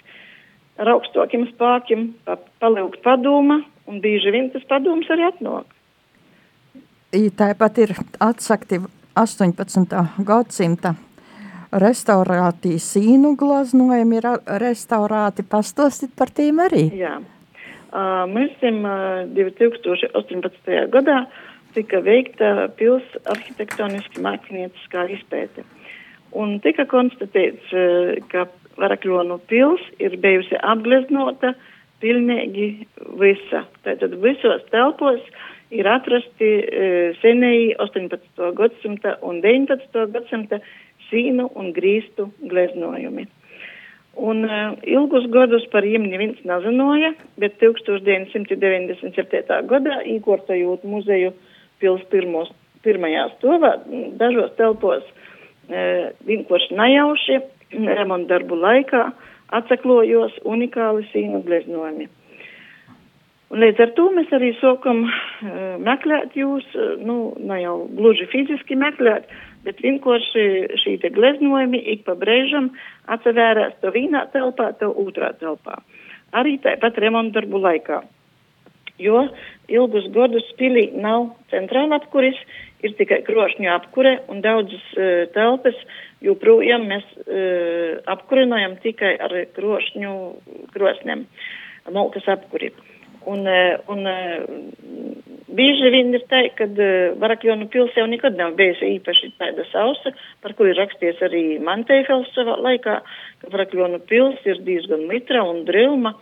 ar 0.79 0.93
augstokiem 0.93 1.47
spākiem, 1.49 2.13
pa, 2.27 2.37
palikt 2.63 3.01
padoma, 3.03 3.61
un 3.89 3.99
bieži 4.03 4.31
vien 4.35 4.51
tas 4.53 4.63
padoms 4.69 5.09
arī 5.11 5.27
atnāk. 5.31 5.75
Tāpat 7.09 7.79
ir 7.81 7.95
atsakti 8.21 8.77
18. 9.19 10.23
gadsimta 10.23 10.93
restaurātī 11.75 12.77
sīnu 12.79 13.33
glaznojumi 13.39 14.15
ir 14.21 14.27
restaurāti. 14.63 15.43
Pastāstīt 15.43 16.13
par 16.15 16.31
tiem 16.31 16.61
arī. 16.63 16.85
Jā. 16.95 17.17
Mēs 18.31 18.53
esam 18.55 18.85
uh, 18.87 19.25
2018. 19.35 20.71
gadā 20.93 21.17
tika 21.75 21.99
veikta 22.05 22.69
pils 22.79 23.03
arhitektoniski 23.33 24.23
mākslinieciskā 24.23 25.03
izpēte. 25.17 25.67
Un 26.39 26.59
tika 26.63 26.85
konstatēts, 26.87 27.73
ka 28.31 28.47
Varakļonu 28.79 29.39
pils 29.49 29.81
ir 29.99 30.15
bijusi 30.21 30.55
apgleznota 30.63 31.55
pilnīgi 31.99 32.85
visa. 33.19 33.65
Tātad 33.83 34.13
visos 34.23 34.63
telpos 34.71 35.19
uh, 35.19 35.47
ir 35.73 35.87
atrasti 35.89 36.51
uh, 36.59 37.17
senēji 37.21 37.75
18. 37.81 38.53
gadsimta 38.57 39.17
un 39.25 39.41
19. 39.43 40.05
gadsimta 40.13 40.57
sīnu 41.09 41.49
un 41.57 41.73
grīstu 41.75 42.29
gleznojumi. 42.51 43.25
Un 44.19 44.43
uh, 44.47 44.73
ilgus 44.83 45.25
gadus 45.31 45.65
par 45.71 45.83
viņiem 45.87 46.09
neviens 46.11 46.39
nezināja, 46.47 47.13
bet 47.39 47.53
1997. 47.61 49.67
gadā 49.69 49.95
īkortojot 50.15 50.83
muzeju 50.83 51.31
pils 51.79 52.03
pirmos, 52.11 52.49
pirmajā 52.83 53.29
stovā, 53.37 53.71
dažos 54.19 54.51
telpos 54.57 55.03
uh, 55.05 55.13
vienkārši 56.27 56.75
nejauši 56.75 57.35
remonta 57.69 58.35
darbu 58.35 58.55
laikā 58.59 59.11
atsaklojos 59.55 60.35
unikāli 60.45 61.07
sīnu 61.13 61.41
gleznojumi. 61.45 62.09
Un 63.49 63.63
līdz 63.63 63.79
ar 63.81 63.91
to 63.97 64.03
mēs 64.13 64.29
arī 64.35 64.51
sākam 64.59 65.07
uh, 65.07 65.53
meklēt 65.81 66.35
jūs, 66.37 66.65
uh, 66.77 66.99
nu, 67.01 67.33
ne 67.41 67.55
jau 67.63 67.87
gluži 67.97 68.27
fiziski 68.29 68.75
meklēt, 68.77 69.25
bet 69.65 69.81
vienkārši 69.81 70.43
šī 70.77 70.99
te 71.01 71.09
gleznojumi 71.15 71.79
ik 71.95 72.03
pa 72.05 72.13
brēžam 72.19 72.69
atsevērās 73.09 73.73
to 73.81 73.89
vienā 73.95 74.27
telpā, 74.35 74.69
to 74.77 74.91
otrā 75.01 75.31
telpā. 75.41 75.79
Arī 76.37 76.59
tāpat 76.61 76.99
remonta 77.01 77.39
darbu 77.39 77.61
laikā. 77.63 78.03
Jo 79.01 79.23
ilgus 79.71 80.05
gadus 80.13 80.45
pilī 80.59 80.91
nav 80.93 81.31
centrāla 81.49 81.97
apkuris, 81.97 82.37
ir 82.85 82.93
tikai 82.99 83.23
krošņu 83.25 83.71
apkure 83.73 84.13
un 84.29 84.45
daudzas 84.45 84.85
uh, 84.93 85.25
telpas 85.33 85.81
joprojām 86.21 86.85
mēs 86.91 87.09
uh, 87.25 87.97
apkurinājam 88.13 88.77
tikai 88.85 89.15
ar 89.17 89.33
krošņu 89.57 90.15
krosnēm, 90.77 91.25
malkas 91.89 92.29
apkuri. 92.29 92.69
Uh, 92.77 92.98
Un, 93.29 93.45
eh, 93.47 93.77
un 93.85 94.07
eh, 94.07 94.41
bieži 95.53 95.91
vien 95.93 96.09
ir 96.17 96.23
tā, 96.31 96.41
ka 96.57 96.65
eh, 96.65 97.11
Varakļonu 97.21 97.67
pils 97.69 97.93
jau 97.97 98.07
nekad 98.09 98.39
nav 98.39 98.55
bijusi 98.57 98.95
īpaši 98.95 99.33
tāda 99.37 99.65
sausa, 99.69 100.15
par 100.41 100.55
ko 100.57 100.65
ir 100.65 100.79
raksties 100.79 101.21
arī 101.27 101.43
Mantēfels 101.61 102.31
savā 102.33 102.57
laikā, 102.57 102.95
ka 103.43 103.53
Varakļonu 103.53 104.01
pils 104.09 104.41
ir 104.49 104.63
diezgan 104.65 105.05
mitra 105.11 105.43
un 105.45 105.61
drilma. 105.69 106.15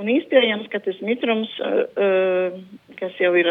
Un 0.00 0.08
iespējams, 0.08 0.68
ka 0.72 0.78
tas 0.80 0.96
mitrums, 1.04 1.50
kas 2.96 3.16
jau 3.20 3.32
ir 3.36 3.48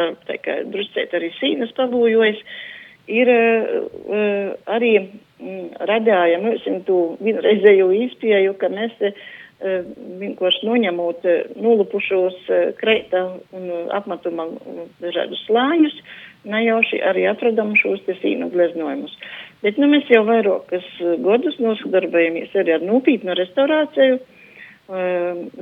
druscēt 0.72 1.12
arī 1.14 1.28
sīnas 1.36 1.74
pabūjojis, 1.78 2.40
ir 3.12 3.30
arī 3.30 4.94
mm, 5.04 5.66
radāja 5.92 6.40
mums 6.42 6.64
to 6.88 7.02
vienreizējo 7.20 7.90
izpēju, 8.08 8.56
ka 8.64 8.72
mēs 8.72 8.96
uh, 9.04 9.20
vienkārši 9.60 10.68
noņemot 10.68 11.26
nulupušos 11.60 12.38
kreita 12.80 13.26
un 13.56 13.66
apmetuma 13.96 14.48
dažādus 15.04 15.42
slāņus, 15.50 15.98
nejauši 16.48 17.02
arī 17.04 17.26
atradam 17.28 17.74
šos 17.80 18.00
te 18.06 18.16
sīnu 18.22 18.48
gleznojumus. 18.54 19.16
Bet 19.64 19.80
nu, 19.82 19.90
mēs 19.92 20.08
jau 20.08 20.24
vairākas 20.28 20.88
gadus 21.26 21.60
nosadarbojamies 21.60 22.56
arī 22.56 22.78
ar 22.78 22.86
nopietnu 22.88 23.36
restaurāciju. 23.36 24.22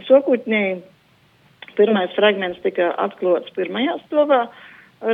Sokūtnī 0.07 0.63
pirmais 1.77 2.13
fragments 2.17 2.61
tika 2.65 2.91
atklāts 3.01 3.53
pirmajā 3.57 3.97
stāvā 4.05 4.45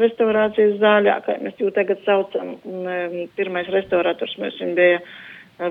restaurācijas 0.03 0.77
zāļā, 0.79 1.19
kā 1.25 1.37
mēs 1.43 1.59
jau 1.59 1.71
tagad 1.75 2.03
saucam. 2.05 2.55
Pirmais 3.39 3.71
restaurators 3.71 4.35
mums 4.39 4.59
bija 4.75 4.99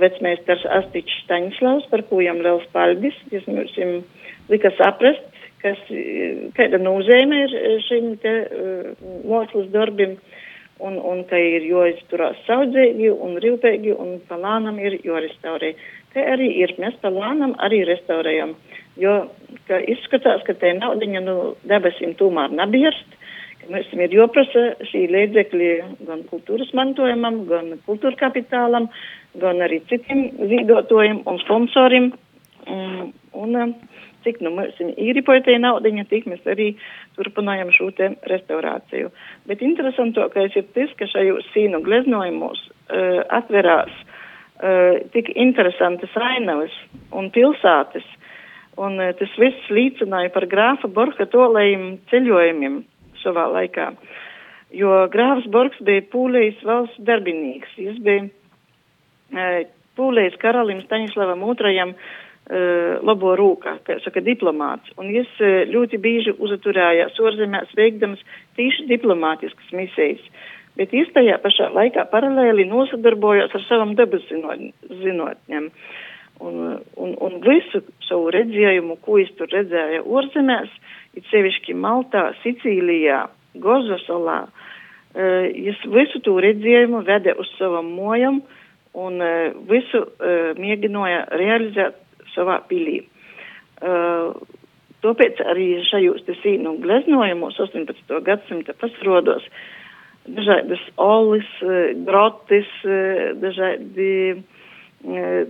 vecmeistars 0.02 0.64
Astičs 0.78 1.24
Staņslavs, 1.26 1.88
par 1.90 2.04
ko 2.08 2.20
jām 2.24 2.40
liels 2.44 2.64
paldies. 2.74 3.16
Tas 3.30 3.48
mums 3.50 3.76
lika 4.50 4.72
saprast, 4.78 5.24
kas, 5.62 5.80
kāda 6.56 6.80
nozīme 6.82 7.44
ir 7.46 7.56
šim 7.88 8.14
te 8.22 8.36
uh, 8.46 9.10
mākslas 9.28 9.70
darbim. 9.74 10.18
Un, 10.82 10.96
un 10.98 11.20
ka 11.30 11.38
ir 11.38 11.62
jāizturās 11.68 12.40
saudzīgi 12.42 13.12
un 13.12 13.36
rūpīgi 13.38 13.92
un 13.94 14.16
palānam 14.26 14.80
ir 14.82 14.96
jārestaurē. 15.04 15.68
Te 16.10 16.24
arī 16.26 16.48
ir, 16.58 16.72
mēs 16.82 16.96
pa 17.04 17.12
lānam 17.12 17.52
arī 17.62 17.84
restaurējam, 17.86 18.56
jo 18.98 19.12
ka 19.68 19.78
izskatās, 19.92 20.42
ka 20.48 20.56
te 20.58 20.72
naudiņa 20.80 21.22
nu 21.22 21.36
debesim 21.70 22.16
tomēr 22.18 22.50
nebierst, 22.58 23.14
mums 23.70 23.92
ir 23.94 24.14
joprasa 24.16 24.64
šī 24.90 25.06
līdzekļi 25.12 25.70
gan 26.08 26.24
kultūras 26.30 26.72
mantojumam, 26.76 27.42
gan 27.50 27.74
kultūra 27.86 28.18
kapitālam, 28.26 28.88
gan 29.42 29.62
arī 29.64 29.82
citiem 29.90 30.28
zīdotojiem 30.50 31.22
un 31.28 31.40
sponsorim. 31.44 32.12
Un, 32.70 33.10
un 33.34 33.74
cik 34.22 34.38
nu 34.44 34.52
mums 34.54 34.78
ir 34.82 34.92
īripoja 35.10 35.58
naudiņa, 35.58 36.06
tik 36.10 36.28
mēs 36.30 36.44
arī 36.48 36.72
turpinājam 37.18 37.72
šo 37.74 37.90
te 37.96 38.12
restaurāciju. 38.30 39.10
Bet 39.50 39.64
interesantākais 39.66 40.56
ir 40.58 40.68
tas, 40.76 40.92
ka 40.98 41.08
šajos 41.10 41.48
sīnu 41.54 41.82
gleznojumos 41.82 42.62
uh, 42.62 43.22
atverās 43.34 43.92
uh, 43.92 45.02
tik 45.14 45.32
interesantas 45.34 46.14
ainavas 46.14 46.74
un 47.10 47.32
pilsētas. 47.34 48.06
Un 48.78 49.00
uh, 49.02 49.10
tas 49.18 49.34
viss 49.42 49.74
līdzināja 49.74 50.32
par 50.34 50.46
grāfa 50.50 50.88
Borka 50.88 51.26
tolējiem 51.26 51.96
ceļojumiem 52.12 52.82
savā 53.22 53.48
laikā. 53.52 53.92
Jo 54.72 55.04
grāfs 55.12 55.48
Borks 55.52 55.82
bija 55.84 56.04
Pūlijas 56.12 56.62
valsts 56.64 57.00
darbinīgs. 57.04 57.74
Viņš 57.78 58.00
bija 58.06 58.26
uh, 58.28 59.58
Pūlijas 59.98 60.38
karalim 60.40 60.80
Staņislavam 60.86 61.44
II 61.44 61.82
uh, 61.88 61.96
labo 63.04 63.34
rūkā, 63.38 63.76
kā 63.86 63.98
saka, 64.04 64.24
diplomāts. 64.24 64.94
Un 64.96 65.12
viņš 65.12 65.36
uh, 65.40 65.52
ļoti 65.72 66.00
bieži 66.00 66.36
uzaturējās 66.38 67.20
ārzemēs 67.20 67.76
veikdams 67.76 68.24
tīši 68.56 68.88
diplomātiskas 68.92 69.76
misijas. 69.76 70.24
Uh, 70.24 70.50
bet 70.78 70.94
es 70.96 71.10
tajā 71.16 71.36
pašā 71.42 71.68
laikā 71.74 72.06
paralēli 72.12 72.66
nosodarbojos 72.70 73.52
ar 73.56 73.64
savam 73.68 73.94
dabas 73.98 74.24
zinotņiem. 74.30 75.68
Un, 76.42 76.56
un, 76.98 77.12
un 77.22 77.34
visu 77.44 77.82
savu 78.08 78.32
redzējumu, 78.34 78.96
ko 79.04 79.20
es 79.22 79.28
tur 79.38 79.50
redzēju 79.52 80.02
ārzemēs, 80.18 80.72
it 81.18 81.28
sevišķi 81.30 81.76
Maltā, 81.78 82.30
Sicīlijā, 82.42 83.26
Gozosolā, 83.62 84.38
uh, 84.48 85.44
es 85.72 85.82
visu 85.92 86.22
to 86.24 86.38
redzējumu 86.44 87.04
vede 87.08 87.36
uz 87.38 87.50
savam 87.58 87.92
mojam 87.96 88.40
un 88.92 89.20
uh, 89.20 89.52
visu 89.68 90.04
uh, 90.06 90.52
mēģināja 90.58 91.26
realizēt 91.40 92.00
savā 92.36 92.62
pilī. 92.70 93.02
Uh, 93.82 94.34
Tāpēc 95.02 95.40
arī 95.50 95.80
šajos 95.82 96.28
sīnu 96.44 96.76
gleznojumos 96.78 97.56
18. 97.58 98.20
gadsimta 98.22 98.70
pasirodos 98.78 99.42
uh, 99.48 99.62
dažādas 100.26 100.82
olis, 100.96 101.48
eh, 101.62 101.94
grotis, 102.06 102.68
eh, 102.84 103.32
dažādi 103.34 104.30
eh, 104.30 104.42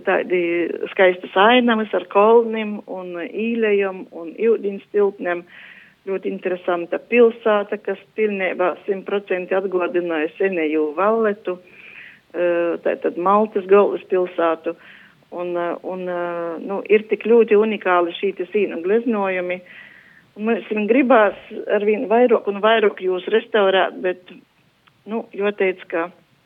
tādi 0.05 0.41
skaistas 0.91 1.35
ainavas 1.37 1.93
ar 1.93 2.07
kolnim 2.11 2.79
un 2.87 3.15
īlējam 3.21 4.05
un 4.11 4.33
ūdens 4.33 4.83
tilpnem. 4.91 5.43
Ļoti 6.03 6.33
interesanta 6.33 6.99
pilsēta, 6.99 7.77
kas 7.79 7.99
pilnībā 8.17 8.73
simtprocenti 8.83 9.55
atgādināja 9.55 10.33
senēju 10.35 10.89
Valletu, 10.97 11.59
tātad 12.83 13.15
Maltas 13.15 13.69
galvaspilsētu. 13.71 14.75
Un, 15.33 15.55
un 15.89 16.01
nu, 16.61 16.81
ir 16.91 17.07
tik 17.09 17.23
ļoti 17.25 17.55
unikāli 17.57 18.11
šī 18.19 18.33
sīna 18.51 18.81
gleznojumi. 18.83 19.61
Mums 20.43 20.67
gribās 20.89 21.39
arvien 21.71 22.09
vairāk 22.11 22.49
un 22.51 22.59
vairāk 22.61 22.99
jūs 23.01 23.29
restaurēt, 23.31 23.95
bet 24.03 24.33
Nu, 25.05 25.25
jo 25.35 25.51
teica, 25.51 25.87
ka 25.91 26.03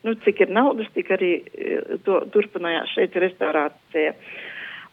nu, 0.08 0.14
cik 0.24 0.44
ir 0.44 0.52
naudas, 0.54 0.88
tik 0.94 1.10
arī 1.14 1.32
e, 1.38 1.80
to 2.06 2.20
turpinājās 2.34 2.94
šeit 2.96 3.16
restaurācija. 3.20 4.14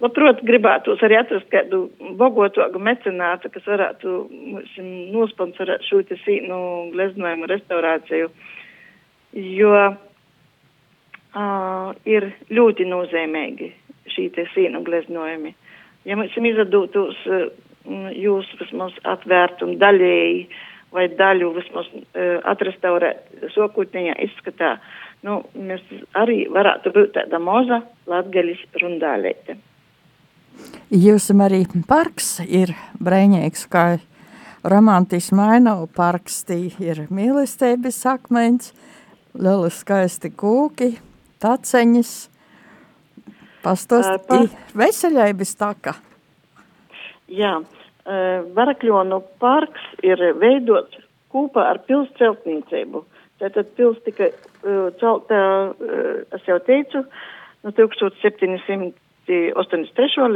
Labprāt, 0.03 0.41
gribētos 0.43 0.99
arī 1.07 1.15
atrast 1.21 1.47
kādu 1.53 1.85
bogotogu 2.19 2.81
mecenātu, 2.83 3.49
kas 3.53 3.63
varētu 3.69 4.15
nosponsorēt 5.15 5.87
šo 5.87 6.01
te 6.09 6.17
sīnu 6.25 6.57
gleznojumu 6.91 7.47
restaurāciju, 7.47 8.27
jo 9.55 9.71
uh, 9.87 9.95
ir 12.03 12.27
ļoti 12.51 12.89
nozīmīgi 12.91 13.71
šī 14.11 14.27
te 14.35 14.43
sīnu 14.51 14.83
gleznojumi. 14.83 15.55
Ja 16.05 16.19
mēs 16.19 16.35
izdotos 16.35 17.15
uh, 17.31 17.47
jūs 18.11 18.51
vismaz 18.59 18.99
atvērt 19.15 19.63
un 19.63 19.77
daļēji 19.79 20.39
uh, 20.43 20.59
vai 20.95 21.07
daļu 21.11 21.51
vismaz 21.57 21.89
uh, 21.91 22.39
atrestaurēt 22.51 23.49
sokūtniņā 23.55 24.15
izskatā, 24.27 24.75
nu, 25.25 25.39
mēs 25.57 25.83
arī 26.17 26.45
varētu 26.51 26.93
būt 26.95 27.15
tāda 27.17 27.39
moza 27.41 27.81
latgaļas 28.09 28.61
rundālēte. 28.81 29.57
Jūs 30.93 31.31
arī 31.43 31.65
parks 31.89 32.37
ir 32.45 32.71
brēņīgs, 33.03 33.65
kā 33.71 33.85
romantisma 34.63 35.51
ainavu 35.57 35.89
parks, 35.91 36.43
tī 36.47 36.69
ir 36.79 37.05
mīlestības 37.13 37.99
akmens, 38.13 38.71
lieli 39.35 39.71
skaisti 39.73 40.31
kūki, 40.31 40.93
taceņas, 41.43 42.13
pastos, 43.65 44.07
uh, 44.07 44.21
par... 44.29 44.47
veseļaibis 44.77 45.55
taka. 45.59 45.97
Jā, 47.27 47.57
Varakļonu 48.05 49.17
parks 49.41 49.81
ir 50.05 50.19
veidots 50.37 50.99
kopā 51.33 51.63
ar 51.71 51.79
pils 51.87 52.11
celtniecību. 52.19 53.01
Tātad 53.41 53.67
pils 53.75 53.97
tika 54.05 54.25
uh, 54.31 54.87
celta, 55.01 55.39
uh, 55.75 56.23
es 56.35 56.43
jau 56.47 56.59
teicu, 56.63 56.99
no 57.65 57.69
1783. 57.75 58.95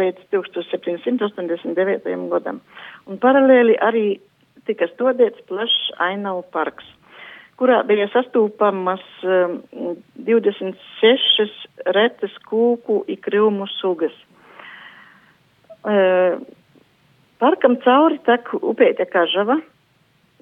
līdz 0.02 0.20
1789. 0.36 2.30
gadam. 2.34 2.58
Un 3.08 3.16
paralēli 3.24 3.76
arī 3.80 4.08
tika 4.68 4.86
stodēts 4.92 5.42
plašs 5.48 5.92
ainavu 6.04 6.44
parks, 6.54 6.88
kurā 7.60 7.78
bija 7.88 8.08
sastūpamas 8.12 9.06
um, 9.24 9.64
26 10.28 11.94
retas 11.96 12.34
kūku 12.50 12.96
ikrilmu 13.16 13.66
sugas. 13.80 14.16
Uh, 15.80 16.36
Parkam 17.40 17.78
cauri 17.80 18.18
tek 18.28 18.50
upēte 18.60 19.06
Kažava, 19.08 19.56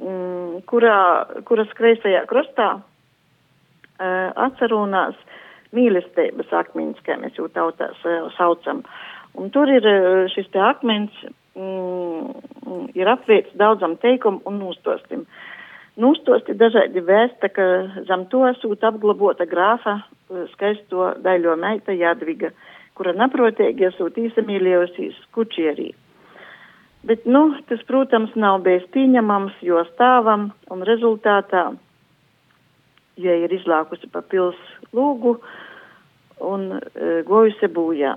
mm, 0.01 0.61
kurā, 0.69 0.99
kuras 1.47 1.71
kreisajā 1.77 2.23
krastā 2.29 2.69
uh, 2.77 4.29
atcerūnās 4.47 5.17
mīlestības 5.75 6.53
akmeņus, 6.61 7.03
kā 7.05 7.17
mēs 7.21 7.37
jau 7.39 7.49
tautās 7.53 7.99
uh, 8.05 8.29
saucam. 8.37 8.83
Un 9.37 9.51
tur 9.53 9.69
ir 9.71 9.85
uh, 9.85 10.25
šis 10.33 10.49
te 10.53 10.61
akmens, 10.63 11.13
mm, 11.57 12.89
ir 12.97 13.11
apviets 13.11 13.53
daudzam 13.59 13.97
teikumu 14.01 14.41
un 14.49 14.61
nūstostim. 14.63 15.27
Nūstosti 15.97 16.53
dažādi 16.53 17.01
vēsta, 17.01 17.49
ka 17.49 17.63
zem 18.05 18.27
to 18.29 18.43
sūt 18.61 18.83
apglabota 18.85 19.47
grāfa 19.49 20.03
skaisto 20.53 21.15
daļo 21.23 21.55
meita 21.57 21.95
Jadviga, 21.95 22.51
kura 22.93 23.15
naprotīgi 23.17 23.87
esot 23.89 24.19
īsamīļojusīs 24.21 25.17
kučierī. 25.33 25.93
Bet, 27.07 27.25
nu, 27.25 27.53
tas, 27.69 27.81
protams, 27.87 28.33
nav 28.35 28.61
bijis 28.65 28.87
pieņemams, 28.91 29.61
jo 29.63 29.79
stāvam 29.93 30.49
un 30.73 30.83
rezultātā, 30.87 31.69
ja 33.17 33.35
ir 33.43 33.53
izlākusi 33.55 34.09
pa 34.11 34.21
pils 34.21 34.59
lūgu 34.95 35.37
un 36.43 36.67
e, 36.75 36.81
gojusi 37.27 37.69
būjā. 37.71 38.11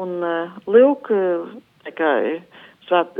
Un 0.00 0.16
e, 0.24 0.34
lūk, 0.72 1.12
Tā 1.86 1.92
kā 1.94 2.12
svāt, 2.88 3.14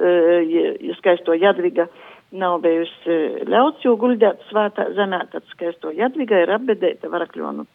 ja, 0.50 0.66
ja 0.82 0.94
skaisto 0.98 1.34
Jadviga 1.38 1.86
nav 2.34 2.58
bijusi 2.64 3.46
ļauts 3.46 3.84
jau 3.86 3.94
guļdēt 4.00 4.42
svētā 4.50 4.88
zemē, 4.96 5.20
tad 5.30 5.46
skaisto 5.52 5.92
Jadviga 5.94 6.40
ir 6.42 6.50
apbedēta 6.56 7.10
Varakļonu 7.12 7.66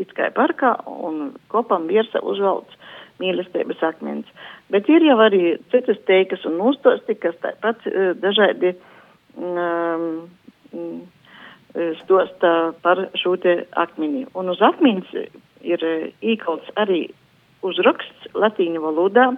it 0.00 0.10
kā 0.16 0.30
parkā 0.34 0.72
un 0.90 1.36
kopam 1.52 1.86
virsa 1.90 2.22
uzvalds 2.24 2.74
mīlestības 3.22 3.82
akmens. 3.90 4.28
Bet 4.72 4.88
ir 4.92 5.06
jau 5.06 5.18
arī 5.24 5.56
citas 5.72 6.00
teikas 6.10 6.44
un 6.48 6.60
uztosti, 6.70 7.18
kas 7.18 7.38
tāpat 7.44 7.86
uh, 7.90 8.12
dažādi 8.22 8.74
um, 9.36 10.28
stosta 12.02 12.72
par 12.82 13.08
šo 13.18 13.36
te 13.40 13.64
akmeni. 13.76 14.26
Un 14.34 14.48
uz 14.52 14.60
akmens 14.64 15.06
ir 15.62 15.80
īkalts 16.22 16.70
arī 16.76 17.08
uzraksts 17.66 18.28
latīņu 18.34 18.80
valodā, 18.82 19.36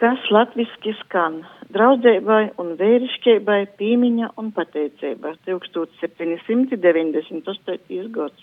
kas 0.00 0.30
latviski 0.34 0.92
skan 1.04 1.34
draudzēbai 1.74 2.44
un 2.60 2.68
vērišķībai 2.80 3.60
pīmiņa 3.78 4.26
un 4.40 4.46
pateicība 4.56 5.28
1798. 5.46 8.08
gads. 8.18 8.42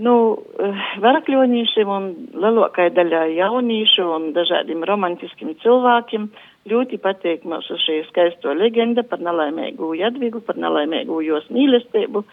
Nu, 0.00 0.14
eh, 0.56 0.84
varakļoņīšiem 1.04 1.88
un 1.92 2.06
lielākai 2.32 2.88
daļai 2.96 3.34
jaunīšu 3.36 4.06
un 4.08 4.30
dažādiem 4.32 4.84
romantiskiem 4.88 5.52
cilvēkiem 5.60 6.30
ļoti 6.70 6.98
patīk 7.02 7.44
mūsu 7.44 7.76
šī 7.76 7.98
skaisto 8.08 8.54
legenda 8.56 9.02
par 9.02 9.20
nelaimīgu 9.20 9.92
Jadvigu, 9.98 10.40
par 10.40 10.56
nelaimīgu 10.56 11.20
jos 11.26 11.44
mīlestību, 11.52 12.24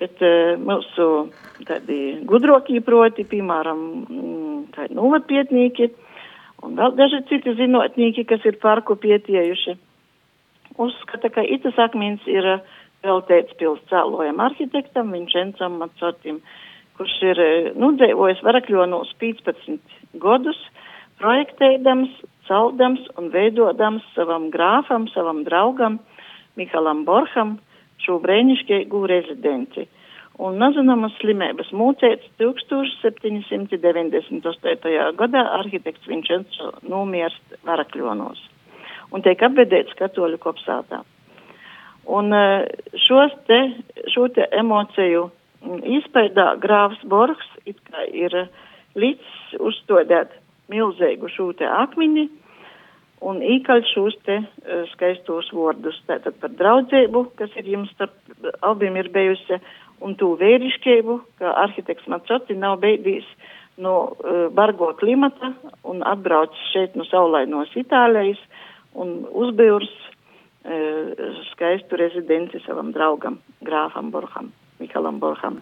bet 0.00 0.22
uh, 0.24 0.56
mūsu 0.56 1.28
tādi 1.68 1.98
gudrokī 2.24 2.80
proti, 2.80 3.26
piemēram, 3.28 3.82
mm, 4.08 4.62
tādi 4.72 4.96
novatpietnīki, 4.96 5.90
uh, 5.90 6.10
un 6.64 6.76
vēl 6.78 6.96
daži 6.96 7.22
citi 7.30 7.54
zinotnieki, 7.58 8.26
kas 8.28 8.44
ir 8.48 8.58
parku 8.62 8.96
pietiejuši. 9.00 9.76
Uzskata, 10.80 11.30
ka 11.32 11.44
itas 11.44 11.78
akmens 11.80 12.24
ir 12.30 12.46
eh, 12.54 12.66
veltēts 13.04 13.56
pils 13.60 13.80
cēlojam 13.90 14.40
arhitektam 14.44 15.12
Vinčencam 15.14 15.80
Macotim, 15.80 16.40
kurš 17.00 17.16
ir 17.24 17.38
eh, 17.40 17.72
nudzīvojis 17.80 18.42
Varakļonos 18.44 19.14
15 19.22 19.80
gadus, 20.20 20.58
projektēdams, 21.20 22.10
caldams 22.48 23.02
un 23.16 23.30
veidodams 23.32 24.04
savam 24.12 24.50
grāfam, 24.52 25.08
savam 25.14 25.38
draugam 25.46 25.96
Mihalam 26.60 27.06
Borham 27.08 27.56
šo 28.04 28.18
brēnišķīgu 28.20 29.00
rezidenci 29.08 29.86
un 30.40 30.56
nezināmas 30.60 31.14
slimības 31.20 31.70
mūcēts 31.76 32.24
1798. 32.40 35.12
gadā 35.20 35.42
arhitekts 35.60 36.08
Vinčenco 36.08 36.66
nomirst 36.88 37.44
Varakļonos 37.68 38.40
un 39.14 39.22
tiek 39.26 39.38
apbedēts 39.42 39.96
katoļu 39.98 40.38
kopsātā. 40.42 40.98
Un 42.10 42.32
e, 42.34 42.66
šos 43.06 43.32
te, 43.46 43.60
šo 44.10 44.28
te 44.34 44.42
emociju 44.56 45.30
izpēdā 46.00 46.54
grāvs 46.60 47.00
Borgs 47.04 47.46
ir 47.66 48.36
līdz 48.98 49.58
uzstādēt 49.60 50.32
milzīgu 50.70 51.28
šo 51.34 51.50
te 51.58 51.66
akmini 51.68 52.28
un 53.20 53.42
īkaļ 53.44 53.84
šos 53.90 54.16
te 54.24 54.38
uh, 54.40 54.84
skaistos 54.94 55.50
vārdus. 55.52 55.98
Tātad 56.08 56.38
par 56.40 56.52
draudzību, 56.56 57.26
kas 57.38 57.52
ir 57.60 57.68
jums 57.74 57.92
starp 57.94 58.14
abiem 58.64 58.96
ir 58.96 59.10
bijusi, 59.12 59.60
un 60.00 60.16
to 60.16 60.32
vērišķību, 60.40 61.16
ka 61.40 61.56
arhitekts 61.66 62.08
Macoti 62.08 62.56
nav 62.56 62.78
beidījis 62.84 63.28
no 63.84 63.96
uh, 64.08 64.46
bargo 64.52 64.92
klimata 65.00 65.52
un 65.88 66.00
atbraucis 66.06 66.72
šeit 66.72 66.96
no 66.96 67.04
saulainos 67.08 67.76
Itālijas 67.76 68.40
un 68.96 69.20
uzbūrs 69.28 69.90
uh, 69.90 71.36
skaistu 71.52 72.00
rezidenci 72.00 72.62
savam 72.64 72.94
draugam, 72.96 73.38
grāfam 73.64 74.10
Borham, 74.14 74.50
Mikalam 74.80 75.20
Borham. 75.20 75.60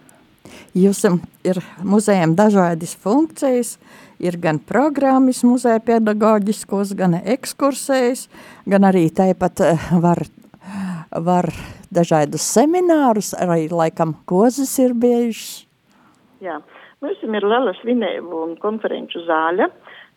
Jums 0.73 1.03
ir 1.45 1.59
muzejiem 1.85 2.33
dažādas 2.37 2.95
funkcijas, 2.97 3.75
ir 4.17 4.39
gan 4.41 4.57
programmas 4.59 5.43
muzeja 5.45 5.81
pedagoģiskos, 5.85 6.95
gan 6.97 7.19
ekskursējas, 7.19 8.27
gan 8.69 8.87
arī 8.89 9.09
tāpat 9.13 9.65
eh, 9.67 9.89
var 10.01 10.23
var 11.11 11.49
dažādus 11.93 12.45
seminārus, 12.53 13.33
arī 13.33 13.69
laikam 13.71 14.15
kozas 14.29 14.71
ir 14.81 14.93
bijušas. 14.93 15.65
Jā, 16.43 16.59
mums 17.03 17.23
ir 17.23 17.45
liela 17.45 17.73
svinēbu 17.81 18.43
un 18.45 18.55
konferenču 18.61 19.23
zāļa. 19.27 19.69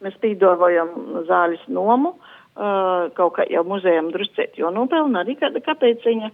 Mēs 0.02 0.18
pīdovojam 0.22 0.92
zāļas 1.28 1.62
nomu, 1.70 2.16
uh, 2.16 3.08
kaut 3.16 3.36
kā 3.38 3.46
jau 3.50 3.62
muzejam 3.66 4.10
druscēt, 4.14 4.58
jo 4.58 4.70
nopelna 4.74 5.22
arī 5.22 5.36
kāda 5.38 5.62
kāpēciņa. 5.62 6.32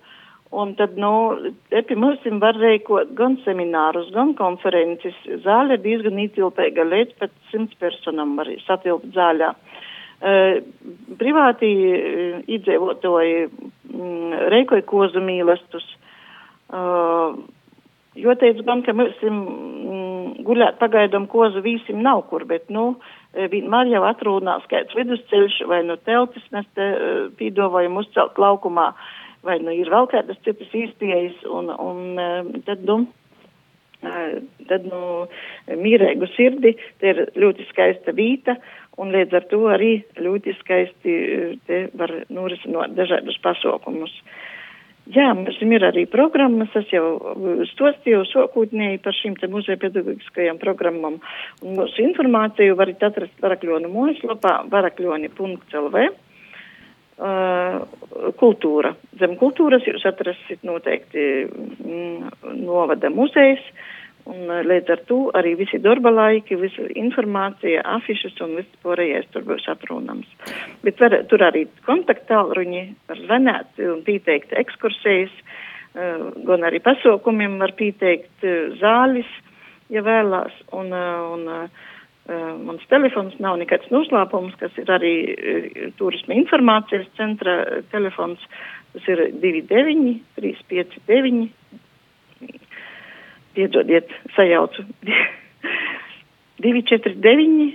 Un 0.51 0.73
tad, 0.79 0.97
nu, 0.97 1.11
mums 2.01 2.23
var 2.41 2.57
reikot 2.57 3.11
gan 3.17 3.37
seminārus, 3.45 4.09
gan 4.15 4.33
konferences. 4.39 5.17
Zāle 5.45 5.77
ir 5.77 5.83
diezgan 5.85 6.17
ietilpīga, 6.23 6.87
līdz 6.89 7.19
pat 7.21 7.35
simts 7.51 7.77
personam 7.81 8.33
var 8.39 8.49
satilpt 8.65 9.13
zāļā. 9.17 9.53
Uh, 10.19 10.65
privāti 11.21 11.69
uh, 11.69 12.41
iedzīvotāji 12.49 13.45
mm, 13.93 14.49
reikoja 14.55 14.87
kozu 14.89 15.21
mīlestus. 15.23 15.85
Uh, 16.73 17.37
jo 18.19 18.35
teicu 18.41 18.65
gan, 18.67 18.83
ka 18.83 18.97
mēs 18.97 19.21
mm, 19.23 20.43
guļāt 20.49 20.81
pagaidām 20.81 21.29
kozu 21.31 21.63
vīsim 21.63 22.01
nav 22.03 22.25
kur, 22.33 22.49
bet, 22.49 22.67
nu, 22.73 22.97
vienmēr 23.53 23.93
jau 23.93 24.03
atrūnās 24.09 24.65
kāds 24.73 24.97
vidusceļš 24.97 25.61
vai 25.69 25.85
nu 25.87 26.01
teltis 26.09 26.49
mēs 26.57 26.67
te 26.75 26.89
uh, 26.97 27.25
pīdovājam 27.39 28.01
uzcelt 28.01 28.41
laukumā, 28.41 28.95
vai 29.47 29.59
nu 29.63 29.75
ir 29.75 29.91
vēl 29.93 30.11
kādas 30.11 30.41
citas 30.47 30.75
īstiejas, 30.75 31.39
un, 31.47 31.71
un 31.71 32.19
uh, 32.19 32.53
tad, 32.67 32.83
nu, 32.89 33.05
tad, 34.01 34.85
nu, 34.87 35.01
mīrēgu 35.69 36.29
sirdi, 36.37 36.75
te 37.01 37.13
ir 37.13 37.25
ļoti 37.39 37.67
skaista 37.71 38.15
vīta, 38.15 38.59
un 38.99 39.15
līdz 39.15 39.39
ar 39.39 39.49
to 39.51 39.65
arī 39.71 39.93
ļoti 40.19 40.55
skaisti 40.61 41.17
eh, 41.17 41.57
te 41.67 41.83
var 41.99 42.13
norisinot 42.35 42.95
dažādus 42.99 43.39
pasaukumus. 43.45 44.15
Jā, 45.09 45.31
mums 45.33 45.57
ir 45.65 45.85
arī 45.87 46.03
programmas, 46.11 46.69
es 46.77 46.91
jau 46.93 47.17
stostīju 47.71 48.27
sokūtnēji 48.29 48.99
par 49.01 49.17
šīm 49.17 49.39
te 49.41 49.49
muzeja 49.49 49.81
pedagogiskajām 49.81 50.59
programmām, 50.61 51.17
un 51.65 51.79
mūsu 51.79 52.05
informāciju 52.05 52.77
varat 52.77 53.07
atrast 53.09 53.41
Varakļonu 53.41 53.89
mājaslapā 53.89 54.59
varakļoni.lv. 54.69 56.05
Uh, 57.19 57.81
kultūra. 58.39 58.93
Zem 59.19 59.33
kultūras 59.41 59.83
jūs 59.83 60.05
atrasit 60.07 60.61
noteikti 60.63 61.23
mm, 61.51 62.29
novada 62.63 63.11
muzejs, 63.11 63.65
Un 64.29 64.51
eh, 64.53 64.65
līdz 64.67 64.93
ar 64.93 65.03
to 65.09 65.19
arī 65.39 65.55
visi 65.59 65.81
darba 65.83 66.13
laiki, 66.13 66.59
visa 66.61 66.85
informācija, 67.01 67.83
afišas 67.97 68.37
un 68.45 68.59
viss 68.59 68.81
pārējais 68.85 69.29
tur 69.33 69.47
būs 69.49 69.69
atrunams. 69.73 70.29
Bet 70.85 71.01
var, 71.01 71.17
tur 71.31 71.45
arī 71.47 71.65
kontaktālruņi 71.89 72.85
var 73.09 73.23
zvanīt 73.25 73.83
un 73.89 74.03
pieteikt 74.07 74.53
ekskursijas, 74.63 75.33
uh, 75.33 76.29
gan 76.49 76.67
arī 76.69 76.83
pasaukumiem 76.85 77.57
var 77.63 77.73
pieteikt 77.79 78.45
zālis, 78.83 79.31
ja 79.93 80.05
vēlās. 80.05 80.53
Un, 80.77 80.93
un, 80.93 81.47
uh, 81.49 81.88
mans 82.29 82.85
telefons 82.91 83.39
nav 83.41 83.57
nekāds 83.61 83.89
noslēpums, 83.95 84.57
kas 84.61 84.75
ir 84.81 84.91
arī 84.93 85.15
uh, 85.33 85.69
turisma 86.01 86.37
informācijas 86.37 87.09
centra 87.17 87.83
telefons. 87.93 88.43
Tas 88.93 89.09
ir 89.13 89.25
29 89.41 90.19
359 90.37 91.49
piedodiet, 93.59 94.13
sajaucu. 94.37 94.85
249, 96.59 97.73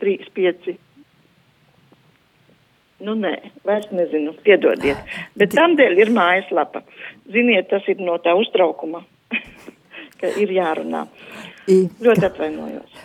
35. 0.00 0.74
Nu, 3.04 3.14
nē, 3.20 3.32
vairs 3.64 3.90
nezinu, 3.92 4.34
piedodiet. 4.44 5.00
Bet 5.40 5.52
tam 5.56 5.76
dēļ 5.80 6.04
ir 6.04 6.12
mājaslapa. 6.14 6.84
Ziniet, 7.32 7.68
tas 7.72 7.84
ir 7.92 8.00
no 8.04 8.16
tā 8.24 8.36
uztraukuma, 8.38 9.02
ka 10.20 10.32
ir 10.40 10.52
jārunā. 10.54 11.06
Ļoti 11.68 12.28
atvainojos. 12.28 13.04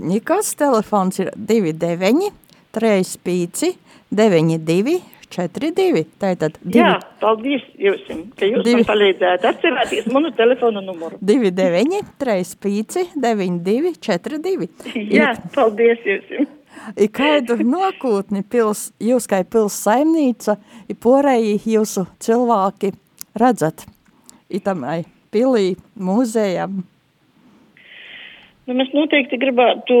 Nikas 0.00 0.54
telefons 0.56 1.20
ir 1.20 1.32
29, 1.36 2.30
35, 2.76 3.72
92, 4.10 5.00
42. 5.30 6.04
Tātad 6.20 6.56
divi... 6.62 6.80
Jā, 6.80 6.94
paldies 7.22 7.64
jums, 7.78 8.06
ka 8.38 8.48
jūs 8.48 8.64
divi... 8.66 8.80
man 8.80 8.88
palīdzējāt 8.88 9.46
atcerēties 9.50 10.08
manu 10.14 10.32
telefonu 10.36 10.82
numuru. 10.84 11.20
29, 11.22 12.00
35, 12.22 13.04
92, 13.14 13.94
42. 14.00 14.70
Jā, 15.12 15.34
I... 15.36 15.52
paldies 15.54 16.02
jums. 16.08 16.56
I 16.96 17.06
kādu 17.12 17.58
nākotni 17.66 18.44
pils, 18.46 18.88
jūs 19.02 19.26
kā 19.30 19.42
pils 19.44 19.76
saimnīca, 19.84 20.56
i 20.90 20.94
porēji 20.94 21.58
jūsu 21.74 22.06
cilvēki 22.22 22.92
redzat 23.38 23.84
itamai 24.50 25.02
pilī, 25.34 25.74
mūzējam? 25.98 26.80
Nu, 28.70 28.76
mēs 28.78 28.92
noteikti 28.94 29.34
gribētu 29.42 29.94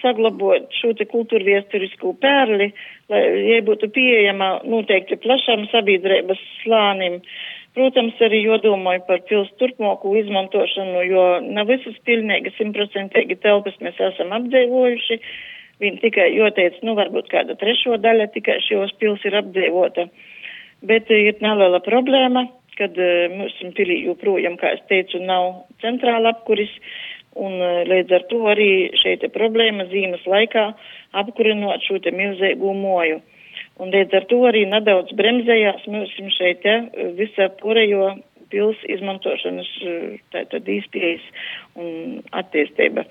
saglabāt 0.00 0.72
šo 0.74 0.88
te 0.98 1.04
kultūra 1.06 1.44
viesturisko 1.46 2.16
pērli, 2.18 2.66
lai 3.12 3.20
jai 3.46 3.58
būtu 3.62 3.86
pieejama 3.94 4.48
noteikti 4.66 5.20
plašam 5.22 5.68
sabiedrības 5.70 6.40
slānim. 6.64 7.20
Protams, 7.78 8.16
arī 8.26 8.40
jodomāju 8.42 9.04
par 9.06 9.22
pils 9.28 9.52
turpmāku 9.62 10.16
izmantošanu, 10.18 11.04
jo 11.06 11.26
nav 11.46 11.70
visas 11.70 11.94
pilnīgi 12.10 12.50
simtprocentīgi 12.56 13.38
telpas 13.44 13.78
mēs 13.86 14.02
esam 14.08 14.34
apdzīvojuši. 14.34 15.20
Viņi 15.78 16.02
tikai 16.02 16.26
joteica, 16.34 16.82
nu 16.88 16.96
varbūt 16.98 17.30
kāda 17.30 17.54
trešo 17.60 18.00
daļa 18.02 18.32
tikai 18.34 18.58
šos 18.66 18.96
pils 18.98 19.22
ir 19.30 19.38
apdzīvota. 19.44 20.08
Bet 20.90 21.06
ir 21.14 21.38
neliela 21.44 21.78
problēma, 21.86 22.48
kad 22.78 22.98
mums 23.34 23.62
pilī 23.78 24.00
joprojām, 24.08 24.58
kā 24.58 24.74
es 24.74 24.82
teicu, 24.90 25.22
nav 25.22 25.68
centrāla 25.84 26.34
apkuris. 26.34 26.74
Un 27.38 27.58
līdz 27.86 28.14
ar 28.16 28.24
to 28.30 28.40
arī 28.50 28.70
šeit 28.98 29.22
ir 29.22 29.34
problēma 29.34 29.86
zīmes 29.92 30.24
laikā 30.26 30.64
apkurinot 31.20 31.84
šo 31.86 32.00
te 32.02 32.10
milzīgu 32.14 32.72
moju. 32.74 33.20
Un 33.78 33.92
līdz 33.94 34.16
ar 34.18 34.26
to 34.30 34.40
arī 34.48 34.64
nedaudz 34.66 35.14
bremzējās 35.18 35.86
mums 35.90 36.14
šeit 36.34 36.66
ja, 36.66 36.80
visa 37.18 37.46
porejo 37.60 38.16
pils 38.50 38.80
izmantošanas 38.90 39.68
tātad 40.34 40.68
īspējas 40.72 41.24
un 41.78 42.18
attīstība. 42.40 43.04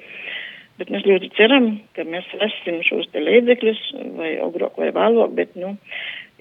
Bet 0.78 0.92
mēs 0.94 1.08
ļoti 1.10 1.32
ceram, 1.38 1.72
ka 1.98 2.06
mēs 2.06 2.28
rasim 2.38 2.82
šos 2.86 3.08
te 3.14 3.22
līdzekļus 3.24 3.82
vai 4.18 4.36
agrāk 4.44 4.78
vai 4.78 4.92
vēlāk, 4.94 5.34
bet, 5.40 5.56
nu, 5.58 5.74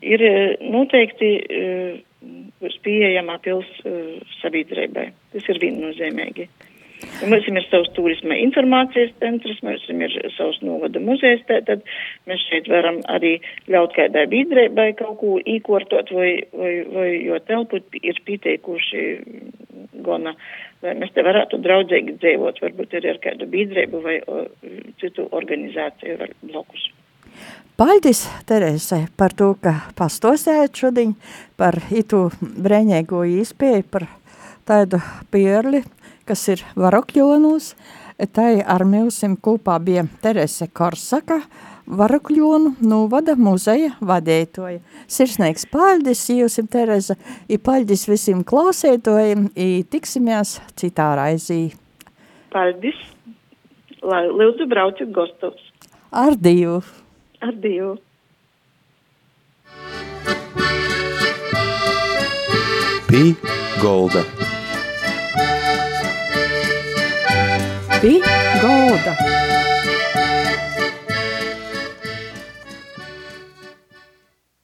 ir 0.04 0.24
noteikti 0.60 1.30
būs 2.60 2.76
pieejamā 2.84 3.38
pils 3.44 3.70
sabiedrībai. 4.42 5.06
Tas 5.32 5.48
ir 5.52 5.62
viennozīmīgi. 5.62 6.50
Mums 7.26 7.46
ir 7.48 7.64
savs 7.68 7.90
turisma 7.96 8.36
informācijas 8.40 9.12
centrs, 9.20 9.58
mums 9.64 9.84
ir 9.92 10.30
savs 10.36 10.58
novada 10.64 11.00
muzejs, 11.00 11.42
tad 11.48 11.84
mēs 12.28 12.44
šeit 12.48 12.70
varam 12.72 13.02
arī 13.12 13.34
ļaut 13.72 13.92
kādai 13.96 14.24
biedrībai 14.32 14.90
kaut 14.96 15.18
ko 15.20 15.36
īkortot, 15.40 16.12
vai, 16.16 16.30
vai, 16.56 16.72
vai 16.92 17.08
jo 17.24 17.40
telpu 17.48 17.82
ir 18.00 18.20
pieteikuši 18.28 19.04
gana, 20.06 20.34
lai 20.84 20.94
mēs 21.00 21.12
te 21.16 21.24
varētu 21.24 21.60
draudzīgi 21.64 22.16
dzīvot, 22.20 22.60
varbūt 22.64 22.96
arī 22.98 23.12
ar 23.12 23.20
kādu 23.24 23.48
biedrību 23.52 24.02
vai 24.04 24.18
o, 24.24 24.44
citu 25.02 25.28
organizāciju 25.36 26.20
var 26.20 26.32
blokus. 26.44 26.90
Paldies, 27.76 28.24
Terese, 28.48 29.02
par 29.20 29.34
to, 29.36 29.50
ka 29.60 29.74
pastosējat 29.98 30.80
šodien 30.80 31.12
par 31.60 31.76
itu 31.92 32.22
brēņēgo 32.40 33.20
īspēju, 33.42 33.84
par 33.92 34.08
tādu 34.66 35.00
pierli, 35.32 35.82
kas 36.26 36.46
ir 36.52 36.64
Varakļonos. 36.78 37.72
Tai 38.32 38.52
ar 38.64 38.86
milsim 38.88 39.34
kopā 39.36 39.76
bija 39.84 40.06
Terese 40.22 40.70
Korsaka, 40.72 41.42
Varakļonu 41.86 42.72
novada 42.82 43.36
muzeja 43.38 43.92
vadētoja. 44.00 44.80
Sirsnīgs 45.06 45.68
paldies 45.70 46.24
jums, 46.32 46.56
Tereza, 46.72 47.14
i 47.46 47.58
paldies 47.58 48.06
visiem 48.08 48.40
klausētojiem, 48.42 49.50
i 49.54 49.84
tiksimies 49.84 50.56
citā 50.80 51.12
raizī. 51.20 51.76
Paldies! 52.54 52.98
Lai 54.06 54.24
lūdzu 54.30 54.66
brauciet 54.70 55.12
gostos. 55.14 55.60
Ar 56.10 56.34
Dievu! 56.40 56.80
Ar 57.44 57.54
Dievu! 57.60 57.96
Pī 63.06 63.22
Golda. 63.82 64.24
Pī 68.00 68.20
Golda. 68.60 69.35